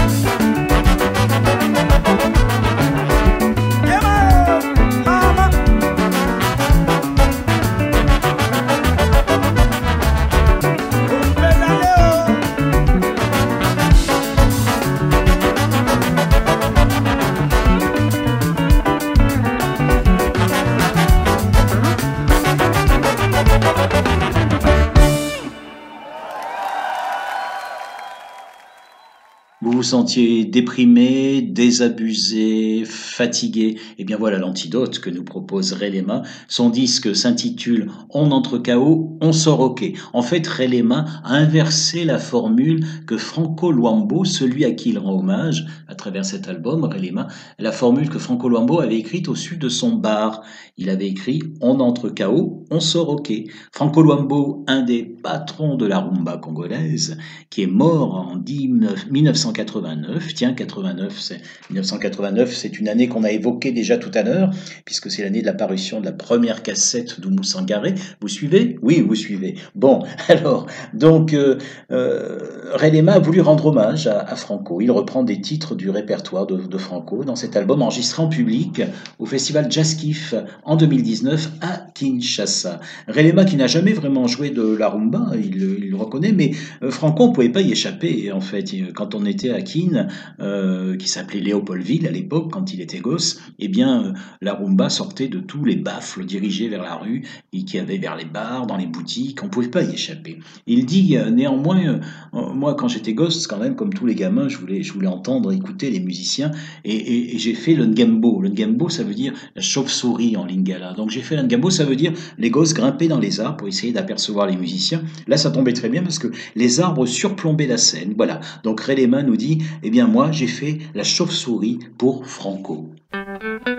vous 29.84 29.90
sentiez 29.90 30.46
déprimé, 30.46 31.42
désabusé, 31.42 32.86
fatigué, 33.14 33.78
eh 34.00 34.04
bien 34.04 34.18
voilà 34.18 34.40
l'antidote 34.40 35.00
que 35.00 35.10
nous 35.10 35.24
propose 35.24 35.74
Relema. 35.74 36.24
Son 36.48 36.70
disque 36.70 37.16
s'intitule 37.16 37.90
On 38.10 38.32
entre 38.32 38.58
KO, 38.58 39.18
on 39.22 39.32
sort 39.32 39.60
OK. 39.60 39.86
En 40.14 40.24
fait, 40.24 40.48
Relema 40.48 41.06
a 41.24 41.36
inversé 41.36 42.06
la 42.06 42.18
formule 42.18 42.86
que 43.06 43.18
Franco 43.18 43.72
Luambo, 43.72 44.26
celui 44.26 44.66
à 44.66 44.72
qui 44.72 44.90
il 44.90 45.00
rend 45.00 45.20
hommage 45.20 45.66
à 45.88 45.96
travers 45.96 46.26
cet 46.26 46.48
album, 46.48 46.84
Relema, 46.86 47.28
la 47.60 47.72
formule 47.72 48.10
que 48.10 48.20
Franco 48.20 48.50
Luambo 48.50 48.80
avait 48.80 48.98
écrite 48.98 49.28
au 49.28 49.36
sud 49.36 49.60
de 49.60 49.70
son 49.70 49.92
bar. 49.92 50.42
Il 50.78 50.90
avait 50.90 51.08
écrit 51.08 51.42
On 51.62 51.80
entre 51.80 52.10
KO, 52.10 52.66
on 52.72 52.80
sort 52.80 53.10
OK. 53.10 53.32
Franco 53.72 54.02
Luambo, 54.02 54.64
un 54.68 54.82
des 54.82 55.04
patrons 55.04 55.76
de 55.76 55.86
la 55.86 56.00
rumba 56.00 56.38
congolaise, 56.38 57.18
qui 57.52 57.62
est 57.62 57.68
mort 57.68 58.16
en 58.16 58.38
1989. 58.38 60.34
Tiens, 60.34 60.54
89, 60.54 61.20
c'est 61.20 61.42
1989, 61.70 62.56
c'est 62.56 62.80
une 62.80 62.88
année 62.88 63.03
qu'on 63.08 63.24
a 63.24 63.32
évoquée 63.32 63.72
déjà 63.72 63.98
tout 63.98 64.12
à 64.14 64.24
l'heure, 64.24 64.52
puisque 64.86 65.12
c'est 65.12 65.24
l'année 65.24 65.42
de 65.42 65.46
la 65.46 65.54
parution 65.54 66.00
de 66.00 66.06
la 66.06 66.12
première 66.12 66.64
cassette 66.64 67.20
d'Oumou 67.20 67.44
Sangaré. 67.44 67.96
Vous 68.22 68.28
suivez? 68.28 68.78
Oui, 68.82 69.02
vous 69.02 69.16
suivez. 69.16 69.56
Bon, 69.76 70.04
alors, 70.28 70.68
donc, 70.94 71.34
euh, 71.34 71.58
euh, 71.92 72.40
Relema 72.74 73.14
a 73.14 73.20
voulu 73.20 73.42
rendre 73.42 73.68
hommage 73.68 74.08
à, 74.08 74.36
Franco. 74.36 74.82
Il 74.82 74.92
reprend 74.92 75.24
des 75.24 75.42
titres 75.42 75.76
du 75.76 75.90
répertoire 75.90 76.48
de, 76.48 76.78
Franco 76.78 77.24
dans 77.24 77.36
cet 77.36 77.56
album 77.56 77.82
enregistré 77.82 78.24
en 78.24 78.28
public 78.28 78.82
au 79.20 79.26
festival 79.26 79.68
Jazz 79.72 79.96
Kiff 79.96 80.34
en 80.64 80.76
2019 80.76 81.52
à 81.62 81.86
Kinshasa. 81.94 82.80
Relema 83.08 83.46
qui 83.46 83.56
n'a 83.56 83.68
jamais 83.68 83.94
vraiment 83.94 84.28
joué 84.28 84.50
de 84.50 84.76
la 84.76 84.90
rumba, 84.90 85.32
il, 85.36 85.56
il 85.56 85.90
le 85.90 85.96
reconnaît, 85.96 86.32
mais 86.32 86.52
euh, 86.82 86.92
Franco, 86.92 87.24
on 87.24 87.30
ne 87.30 87.34
pouvait 87.34 87.50
pas 87.50 87.62
y 87.62 87.72
échapper, 87.72 88.32
en 88.32 88.42
fait. 88.42 88.64
Quand 88.94 89.16
on 89.16 89.26
était 89.26 89.50
à 89.50 89.62
Kin, 89.62 90.08
euh, 90.40 90.96
qui 90.98 91.08
s'appelait 91.08 91.40
Léopoldville 91.40 92.08
à 92.08 92.12
l'époque, 92.12 92.52
quand 92.52 92.74
il 92.74 92.82
était 92.82 92.93
gosse, 93.00 93.42
eh 93.60 93.68
bien, 93.68 94.04
euh, 94.04 94.14
la 94.42 94.54
rumba 94.54 94.90
sortait 94.90 95.28
de 95.28 95.40
tous 95.40 95.66
les 95.66 95.76
baffles 95.76 96.26
dirigés 96.26 96.70
vers 96.70 96.84
la 96.84 96.96
rue 96.96 97.24
et 97.52 97.64
qui 97.64 97.80
avaient 97.80 97.98
vers 97.98 98.16
les 98.16 98.26
bars, 98.26 98.68
dans 98.68 98.78
les 98.78 98.88
boutiques, 98.88 99.42
on 99.44 99.48
ne 99.48 99.52
pouvait 99.52 99.70
pas 99.70 99.84
y 99.84 99.94
échapper. 99.94 100.40
Il 100.68 100.86
dit, 100.86 101.18
euh, 101.18 101.30
néanmoins, 101.30 102.00
euh, 102.34 102.54
moi, 102.54 102.76
quand 102.76 102.88
j'étais 102.88 103.14
gosse, 103.14 103.48
quand 103.48 103.58
même, 103.58 103.76
comme 103.76 103.94
tous 103.94 104.06
les 104.06 104.16
gamins, 104.16 104.48
je 104.48 104.58
voulais, 104.58 104.84
je 104.84 104.94
voulais 104.94 105.08
entendre, 105.08 105.52
écouter 105.52 105.90
les 105.90 106.00
musiciens, 106.00 106.52
et, 106.86 107.38
j'ai 107.38 107.54
fait 107.54 107.76
le 107.76 107.86
ngambo. 107.86 108.42
Le 108.42 108.50
ngambo, 108.50 108.90
ça 108.90 109.04
veut 109.04 109.14
dire 109.14 109.34
la 109.56 109.62
chauve-souris 109.62 110.38
en 110.38 110.46
lingala. 110.46 110.94
Donc 110.94 111.10
j'ai 111.10 111.22
fait 111.22 111.36
le 111.36 111.44
ngambo, 111.44 111.70
ça 111.70 111.86
veut 111.86 111.96
dire 111.96 112.14
les 112.38 112.50
gosses 112.50 112.74
grimpaient 112.74 113.08
dans 113.08 113.20
les 113.20 113.40
arbres 113.40 113.58
pour 113.58 113.68
essayer 113.68 113.94
d'apercevoir 113.94 114.48
les 114.48 114.56
musiciens. 114.56 115.04
Là, 115.28 115.38
ça 115.38 115.52
tombait 115.52 115.74
très 115.74 115.90
bien 115.90 116.04
parce 116.04 116.20
que 116.20 116.28
les 116.56 116.80
arbres 116.80 117.06
surplombaient 117.06 117.68
la 117.68 117.78
scène. 117.78 118.14
Voilà. 118.16 118.40
Donc 118.64 118.82
Relema 118.82 119.24
nous 119.24 119.38
dit, 119.38 119.60
eh 119.84 119.90
bien 119.90 120.08
moi, 120.08 120.32
j'ai 120.32 120.48
fait 120.48 120.80
la 120.94 121.04
chauve-souris 121.04 121.80
pour 121.98 122.26
Franco. 122.28 122.83
Música 122.84 123.73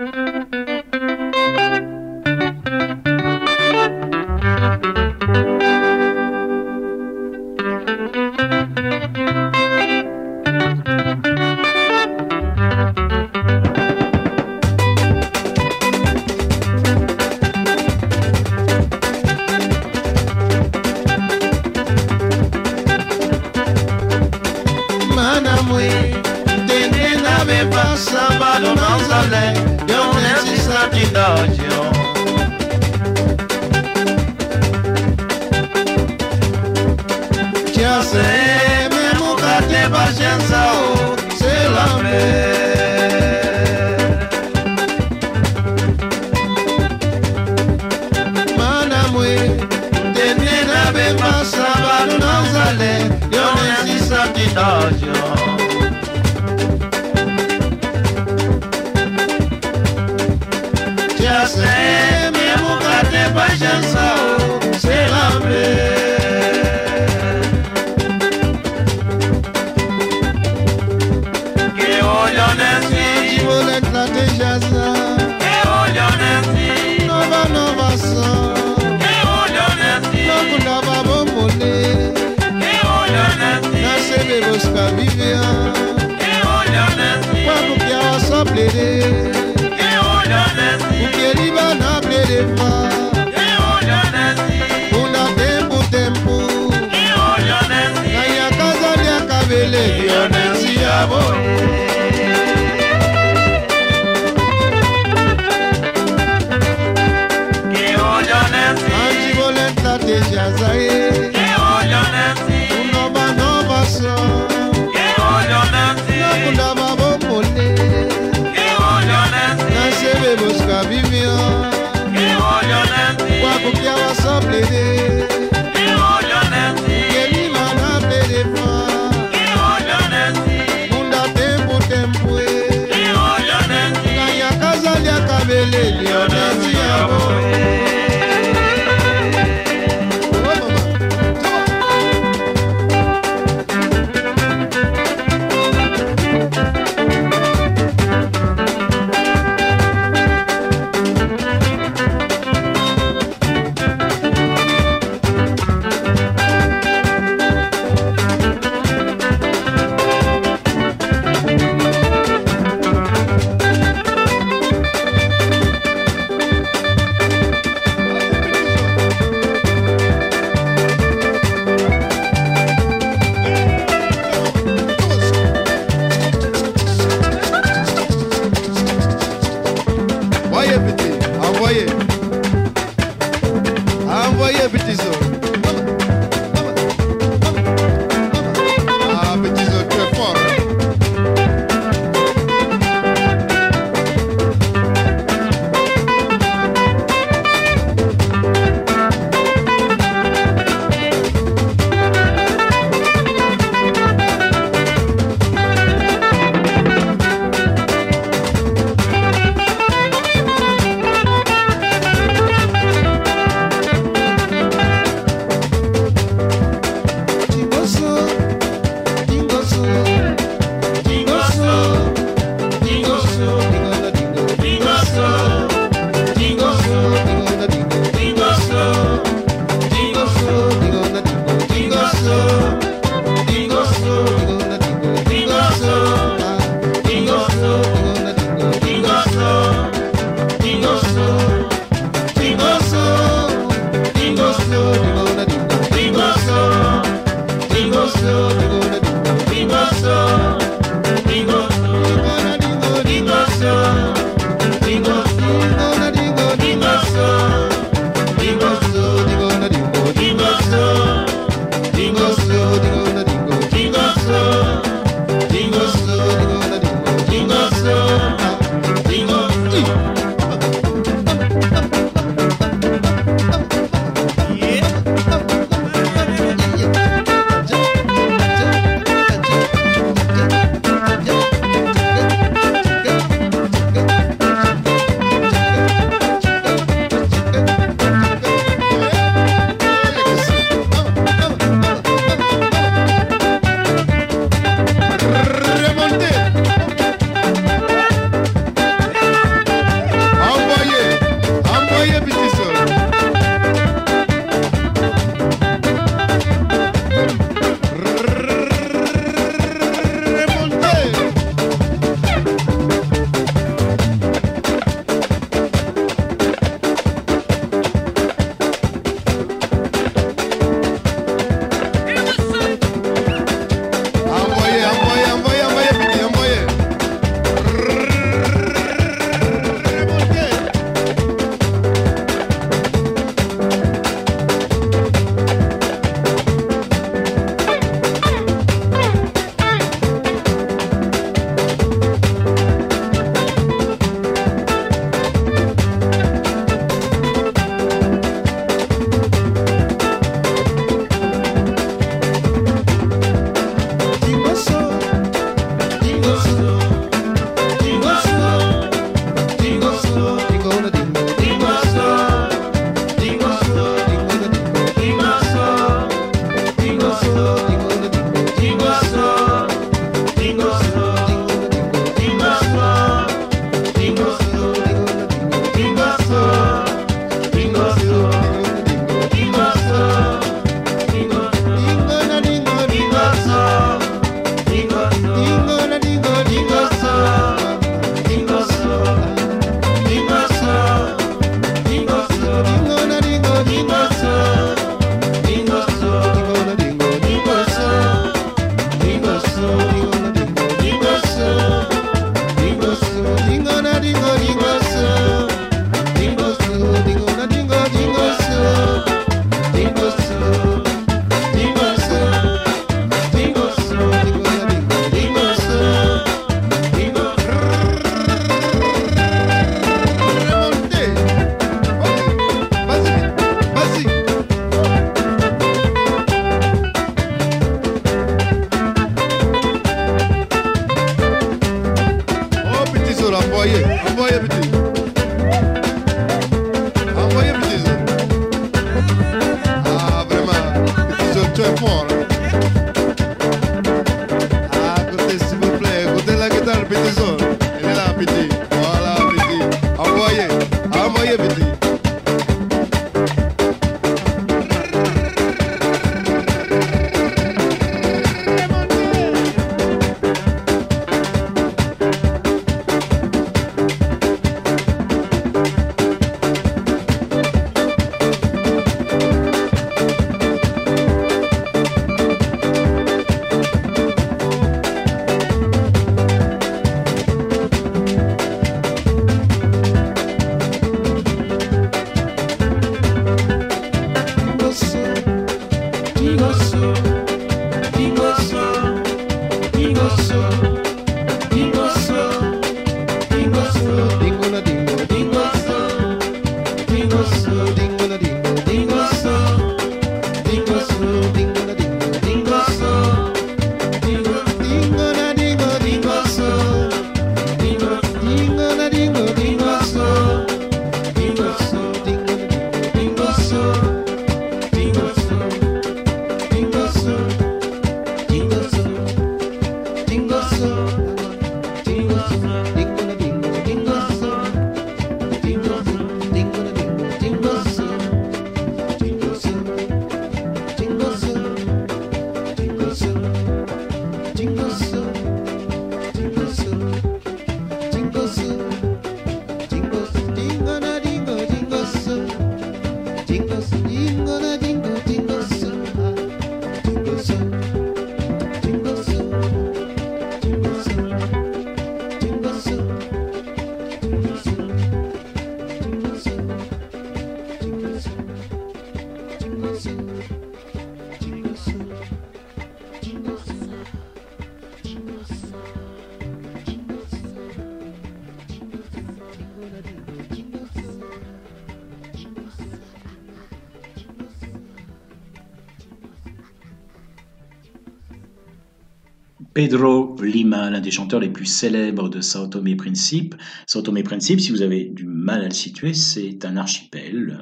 Pedro 579.67 580.15
Lima, 580.21 580.69
l'un 580.69 580.79
des 580.79 580.91
chanteurs 580.91 581.19
les 581.19 581.29
plus 581.29 581.47
célèbres 581.47 582.07
de 582.07 582.21
Sao 582.21 582.45
Tomé 582.45 582.71
et 582.71 582.75
Principe. 582.75 583.33
Sao 583.65 583.81
Tomé 583.81 584.01
et 584.01 584.03
Principe, 584.03 584.39
si 584.39 584.51
vous 584.51 584.61
avez 584.61 584.85
du 584.85 585.07
mal 585.07 585.41
à 585.41 585.45
le 585.45 585.53
situer, 585.55 585.95
c'est 585.95 586.45
un 586.45 586.55
archipel, 586.55 587.39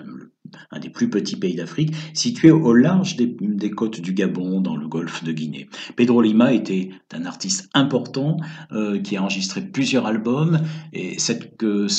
un 0.72 0.80
des 0.80 0.90
plus 0.90 1.10
petits 1.10 1.36
pays 1.36 1.56
d'Afrique, 1.56 1.94
situé 2.14 2.50
au 2.50 2.74
large 2.74 3.18
des, 3.18 3.72
côtes 3.72 4.00
du 4.00 4.14
Gabon, 4.14 4.62
dans 4.62 4.78
le 4.78 4.88
golfe 4.88 5.26
de 5.26 5.34
Guinée. 5.34 5.68
Pedro 5.98 6.22
Lima 6.22 6.54
était 6.54 6.92
un 7.12 7.26
artiste 7.26 7.70
important 7.74 8.38
euh, 8.72 9.02
qui 9.02 9.18
a 9.18 9.22
enregistré 9.22 9.60
plusieurs 9.60 10.06
albums. 10.06 10.62
Et 10.94 11.20
ce 11.20 11.34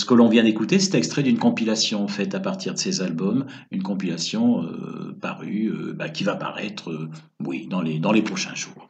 que 0.07 0.15
l'on 0.15 0.31
vient 0.31 0.45
d'écouter, 0.45 0.79
c'est 0.79 0.97
extrait 0.97 1.23
d'une 1.23 1.39
compilation 1.39 2.09
faite 2.09 2.35
à 2.35 2.41
partir 2.41 2.73
de 2.73 2.79
ces 2.79 3.03
albums, 3.03 3.45
une 3.71 3.83
compilation 3.83 4.63
euh, 4.63 5.15
parue, 5.21 5.67
euh, 5.67 5.93
bah, 5.93 6.09
qui 6.09 6.25
va 6.25 6.35
paraître, 6.35 7.11
oui, 7.45 7.69
dans 7.69 7.83
les 7.83 8.23
prochains 8.23 8.55
jours. 8.55 8.89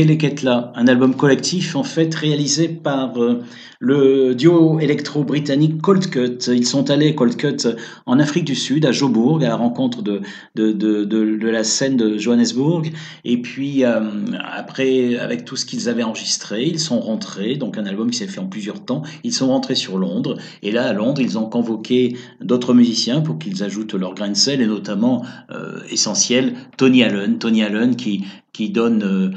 Keleketla, 0.00 0.72
un 0.76 0.88
album 0.88 1.14
collectif 1.14 1.76
en 1.76 1.82
fait 1.82 2.14
réalisé 2.14 2.68
par 2.68 3.22
euh, 3.22 3.42
le 3.80 4.34
duo 4.34 4.80
électro-britannique 4.80 5.82
Cold 5.82 6.08
Cut. 6.08 6.38
Ils 6.48 6.66
sont 6.66 6.88
allés, 6.88 7.14
Cold 7.14 7.36
Cut, 7.36 7.68
en 8.06 8.18
Afrique 8.18 8.46
du 8.46 8.54
Sud, 8.54 8.86
à 8.86 8.92
Joburg, 8.92 9.44
à 9.44 9.48
la 9.48 9.56
rencontre 9.56 10.00
de, 10.00 10.22
de, 10.54 10.72
de, 10.72 11.04
de, 11.04 11.48
la 11.48 11.64
scène 11.64 11.98
de 11.98 12.16
Johannesburg. 12.16 12.88
Et 13.26 13.42
puis, 13.42 13.84
euh, 13.84 14.00
après, 14.42 15.18
avec 15.18 15.44
tout 15.44 15.56
ce 15.56 15.66
qu'ils 15.66 15.90
avaient 15.90 16.02
enregistré, 16.02 16.64
ils 16.64 16.80
sont 16.80 16.98
rentrés, 16.98 17.56
donc 17.56 17.76
un 17.76 17.84
album 17.84 18.10
qui 18.10 18.16
s'est 18.16 18.26
fait 18.26 18.40
en 18.40 18.46
plusieurs 18.46 18.82
temps, 18.82 19.02
ils 19.22 19.34
sont 19.34 19.48
rentrés 19.48 19.74
sur 19.74 19.98
Londres. 19.98 20.38
Et 20.62 20.72
là, 20.72 20.88
à 20.88 20.94
Londres, 20.94 21.20
ils 21.20 21.36
ont 21.36 21.46
convoqué 21.46 22.16
d'autres 22.40 22.72
musiciens 22.72 23.20
pour 23.20 23.38
qu'ils 23.38 23.62
ajoutent 23.62 23.92
leur 23.92 24.14
grain 24.14 24.30
de 24.30 24.34
sel, 24.34 24.62
et 24.62 24.66
notamment, 24.66 25.26
euh, 25.50 25.80
essentiel, 25.90 26.54
Tony 26.78 27.02
Allen. 27.02 27.38
Tony 27.38 27.62
Allen 27.62 27.96
qui, 27.96 28.24
qui 28.54 28.70
donne... 28.70 29.34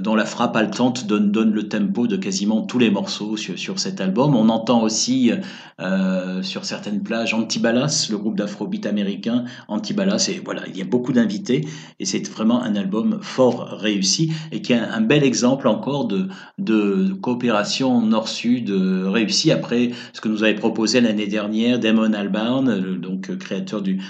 dont 0.00 0.14
la 0.14 0.24
frappe 0.24 0.56
haletante 0.56 1.06
donne, 1.06 1.52
le 1.52 1.68
tempo 1.68 2.06
de 2.06 2.16
quasiment 2.16 2.62
tous 2.62 2.78
les 2.78 2.90
morceaux 2.90 3.36
sur, 3.36 3.78
cet 3.78 4.00
album. 4.00 4.34
On 4.34 4.48
entend 4.48 4.82
aussi 4.82 5.32
euh, 5.78 6.42
sur 6.42 6.64
certaines 6.64 7.02
plages 7.02 7.34
Antibalas, 7.34 8.08
le 8.10 8.16
groupe 8.16 8.36
d'afrobeat 8.36 8.86
américain 8.86 9.44
Antibalas, 9.68 10.30
et 10.30 10.40
voilà, 10.42 10.62
il 10.68 10.76
y 10.76 10.80
a 10.80 10.86
beaucoup 10.86 11.12
d'invités, 11.12 11.66
et 12.00 12.06
c'est 12.06 12.26
vraiment 12.30 12.62
un 12.62 12.76
album 12.76 13.18
fort 13.20 13.68
réussi, 13.72 14.32
et 14.52 14.62
qui 14.62 14.72
est 14.72 14.78
un, 14.78 15.02
bel 15.02 15.22
exemple 15.22 15.68
encore 15.68 16.08
de, 16.08 17.12
coopération 17.20 18.00
nord-sud 18.00 18.70
euh, 18.70 19.10
réussie 19.10 19.52
après 19.52 19.90
ce 20.14 20.22
que 20.22 20.28
nous 20.28 20.44
avait 20.44 20.54
proposé 20.54 21.02
l'année 21.02 21.26
dernière 21.26 21.78
Damon 21.78 22.14
Albarn, 22.14 22.96
donc 22.98 23.28
euh, 23.28 23.36
créateur 23.36 23.82
du, 23.82 24.00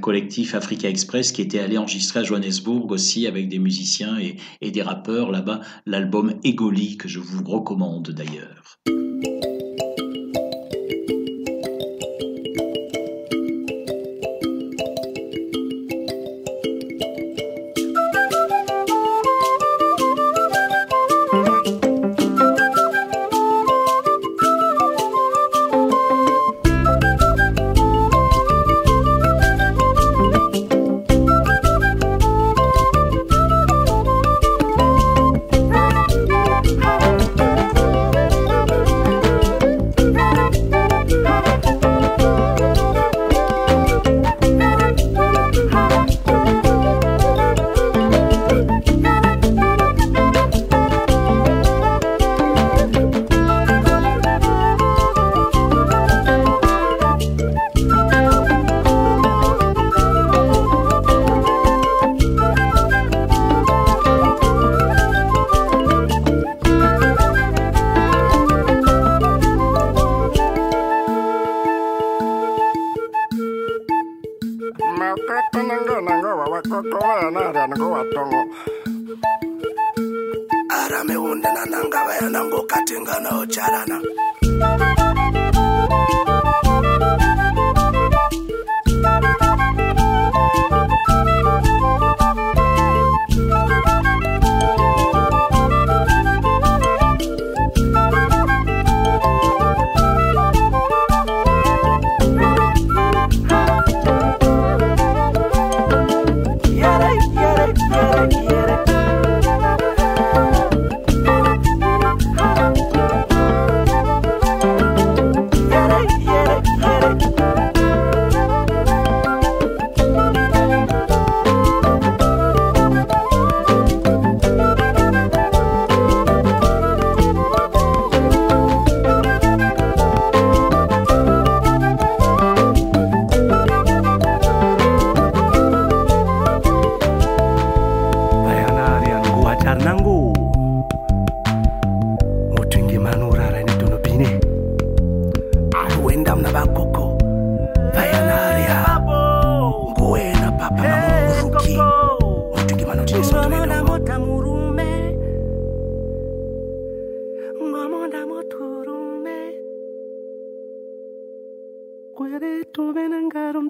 collectif 0.00 0.54
Africa 0.54 0.86
Express, 0.88 1.32
qui 1.32 1.40
était 1.40 1.60
allé 1.60 1.78
enregistrer 1.78 2.20
à 2.20 2.22
Johannesburg 2.24 2.90
aussi 2.90 3.26
avec 3.26 3.48
des 3.48 3.58
musiciens 3.58 4.18
et 4.60 4.70
des 4.70 4.82
rappeurs 4.82 4.95
là-bas, 5.30 5.60
l'album 5.86 6.34
Egoli, 6.44 6.96
que 6.96 7.08
je 7.08 7.20
vous 7.20 7.44
recommande 7.44 8.10
d'ailleurs. 8.10 8.80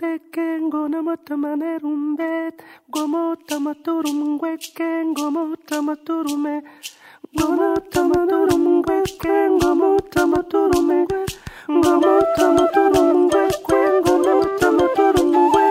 gomotamamanerumbet 0.06 2.54
gomotamaturumunguequen 2.94 5.06
gomotamaturume 5.18 6.54
gomotamaturumunguequen 7.38 9.50
gomotamaturumue 9.62 11.00
gomotamaturumunguequen 11.84 13.92
gomotamaturumungue 14.06 15.66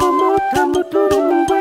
gomotamaturumungue 0.00 1.57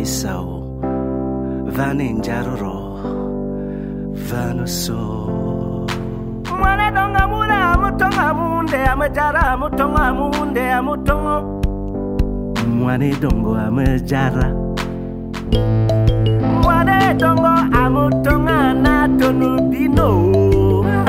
있사오 0.00 0.46
vanenjaroro 1.76 2.74
vanoso 4.28 4.98
mwana 6.58 6.90
donga 6.96 7.22
mula 7.28 7.58
amutonga 7.72 8.34
munde 8.34 8.78
amejara 8.92 9.40
amutonga 9.52 10.04
munde 10.14 10.72
amutongo. 10.72 11.36
Mwane 12.78 13.10
dongo 13.22 13.54
amejara 13.66 14.46
mwane 16.62 17.14
dongo 17.14 17.46
amutonga 17.82 18.74
na 18.74 19.08
tonubino 19.18 20.08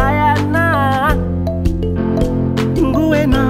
ayana 0.08 0.66
nguena 2.82 3.44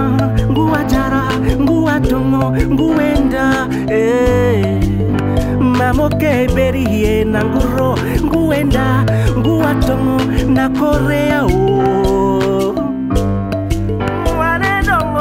nguwajara 0.51 1.21
nguwatongo 1.61 2.51
nguenda 2.73 3.67
eh. 3.89 4.76
namokeberie 5.87 7.23
na 7.25 7.43
nguro 7.45 7.95
nguenda 8.23 9.05
nguwatongo 9.37 10.19
na 10.47 10.69
korea 10.69 11.43
o 11.45 12.75
mwanedongo 14.35 15.19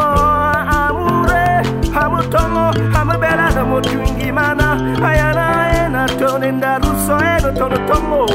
amure 0.79 1.63
hamutongo 1.95 2.65
hamubelana 2.93 3.65
motungimana 3.65 4.67
ayanae 5.09 5.89
na 5.89 6.07
tonenda 6.09 6.79
ruso 6.79 7.15
eno 7.19 7.51
tonotongo 7.59 8.27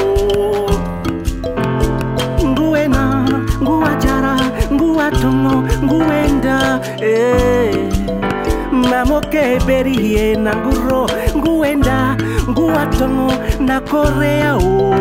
nguena 2.44 3.28
nguwajara 3.62 4.36
nguwatongo 4.72 5.54
nguenda 5.84 6.80
eh. 7.00 7.76
namokeberie 8.90 10.34
na 10.36 10.56
nguro 10.56 11.10
nguenda 11.36 12.16
watlongo 12.74 13.32
na 13.60 13.80
korea 13.80 14.56
o 14.56 14.94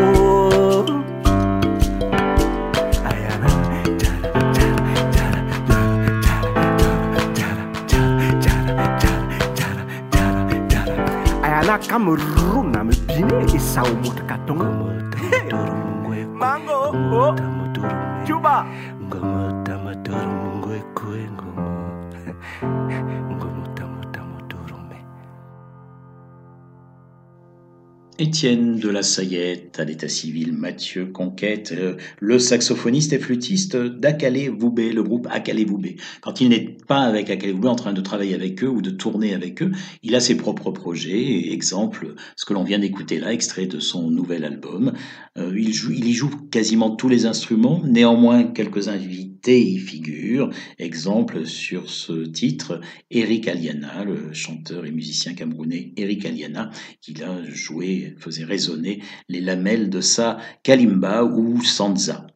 ayana 11.44 11.78
cameroun 11.90 12.76
amy 12.76 12.96
guinée 13.08 13.56
e 13.56 13.60
sao 13.60 13.88
motra 14.04 14.26
katonga 14.26 14.68
mango 16.42 17.36
cuba 18.26 18.66
Étienne 28.32 28.80
de 28.80 28.88
la 28.88 29.04
Sayette 29.04 29.78
à 29.78 29.84
l'état 29.84 30.08
civil, 30.08 30.54
Mathieu 30.54 31.06
Conquête, 31.06 31.74
euh, 31.78 31.98
le 32.22 32.40
saxophoniste 32.40 33.12
et 33.12 33.20
flûtiste 33.20 33.76
d'Akale 33.76 34.48
Voubé, 34.48 34.94
le 34.94 35.04
groupe 35.04 35.28
Akale 35.30 35.66
Voubé. 35.66 35.98
Quand 36.22 36.40
il 36.40 36.48
n'est 36.48 36.78
pas 36.88 37.02
avec 37.02 37.30
Akale 37.30 37.52
Voubé 37.52 37.68
en 37.68 37.76
train 37.76 37.92
de 37.92 38.00
travailler 38.00 38.34
avec 38.34 38.64
eux 38.64 38.70
ou 38.70 38.82
de 38.82 38.90
tourner 38.90 39.34
avec 39.34 39.62
eux, 39.62 39.72
il 40.02 40.16
a 40.16 40.22
ses 40.22 40.38
propres 40.38 40.72
projets. 40.72 41.52
Exemple, 41.52 42.16
ce 42.38 42.46
que 42.46 42.54
l'on 42.54 42.64
vient 42.64 42.80
d'écouter 42.80 43.20
là, 43.20 43.34
extrait 43.34 43.66
de 43.66 43.82
son 43.82 44.10
nouvel 44.10 44.46
album. 44.46 44.94
Euh, 45.38 45.52
il, 45.54 45.72
il 45.94 46.08
y 46.08 46.14
joue 46.14 46.30
quasiment 46.30 46.92
tous 46.92 47.10
les 47.10 47.26
instruments, 47.26 47.82
néanmoins 47.84 48.46
quelques 48.46 48.88
invités 48.88 49.31
y 49.48 49.78
figurent. 49.78 50.50
Exemple 50.80 51.46
sur 51.46 51.90
ce 51.90 52.26
titre, 52.26 52.82
Eric 53.10 53.48
Aliana, 53.48 54.04
le 54.04 54.34
chanteur 54.34 54.86
et 54.86 54.92
musicien 54.92 55.34
camerounais 55.34 55.94
Eric 55.98 56.26
Aliana, 56.26 56.72
qui 57.02 57.22
a 57.24 57.44
joué 57.44 58.16
faisait 58.18 58.46
résonner 58.46 59.02
les 59.30 59.42
lamelles 59.42 59.90
de 59.90 60.02
sa 60.02 60.38
kalimba 60.64 61.24
ou 61.24 61.64
sanza. 61.64 62.31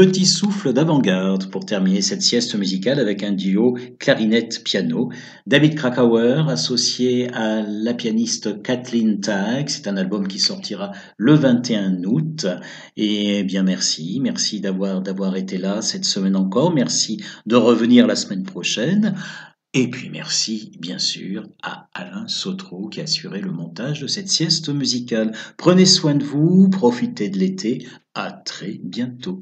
Petit 0.00 0.24
souffle 0.24 0.72
d'avant-garde 0.72 1.50
pour 1.50 1.66
terminer 1.66 2.00
cette 2.00 2.22
sieste 2.22 2.54
musicale 2.54 3.00
avec 3.00 3.22
un 3.22 3.32
duo 3.32 3.76
clarinette-piano. 3.98 5.10
David 5.46 5.74
Krakauer 5.74 6.48
associé 6.48 7.30
à 7.34 7.60
la 7.60 7.92
pianiste 7.92 8.62
Kathleen 8.62 9.20
Tag. 9.20 9.68
C'est 9.68 9.88
un 9.88 9.98
album 9.98 10.26
qui 10.26 10.38
sortira 10.38 10.92
le 11.18 11.34
21 11.34 12.02
août. 12.04 12.46
Et 12.96 13.42
bien 13.42 13.62
merci, 13.62 14.20
merci 14.22 14.62
d'avoir 14.62 15.02
d'avoir 15.02 15.36
été 15.36 15.58
là 15.58 15.82
cette 15.82 16.06
semaine 16.06 16.34
encore. 16.34 16.72
Merci 16.72 17.22
de 17.44 17.56
revenir 17.56 18.06
la 18.06 18.16
semaine 18.16 18.44
prochaine. 18.44 19.14
Et 19.72 19.88
puis 19.88 20.10
merci, 20.10 20.72
bien 20.80 20.98
sûr, 20.98 21.44
à 21.62 21.88
Alain 21.94 22.26
Sautreau 22.26 22.88
qui 22.88 23.00
a 23.00 23.04
assuré 23.04 23.40
le 23.40 23.52
montage 23.52 24.00
de 24.00 24.08
cette 24.08 24.28
sieste 24.28 24.68
musicale. 24.68 25.30
Prenez 25.58 25.86
soin 25.86 26.16
de 26.16 26.24
vous, 26.24 26.68
profitez 26.70 27.28
de 27.28 27.38
l'été 27.38 27.86
très 28.44 28.78
bientôt. 28.82 29.40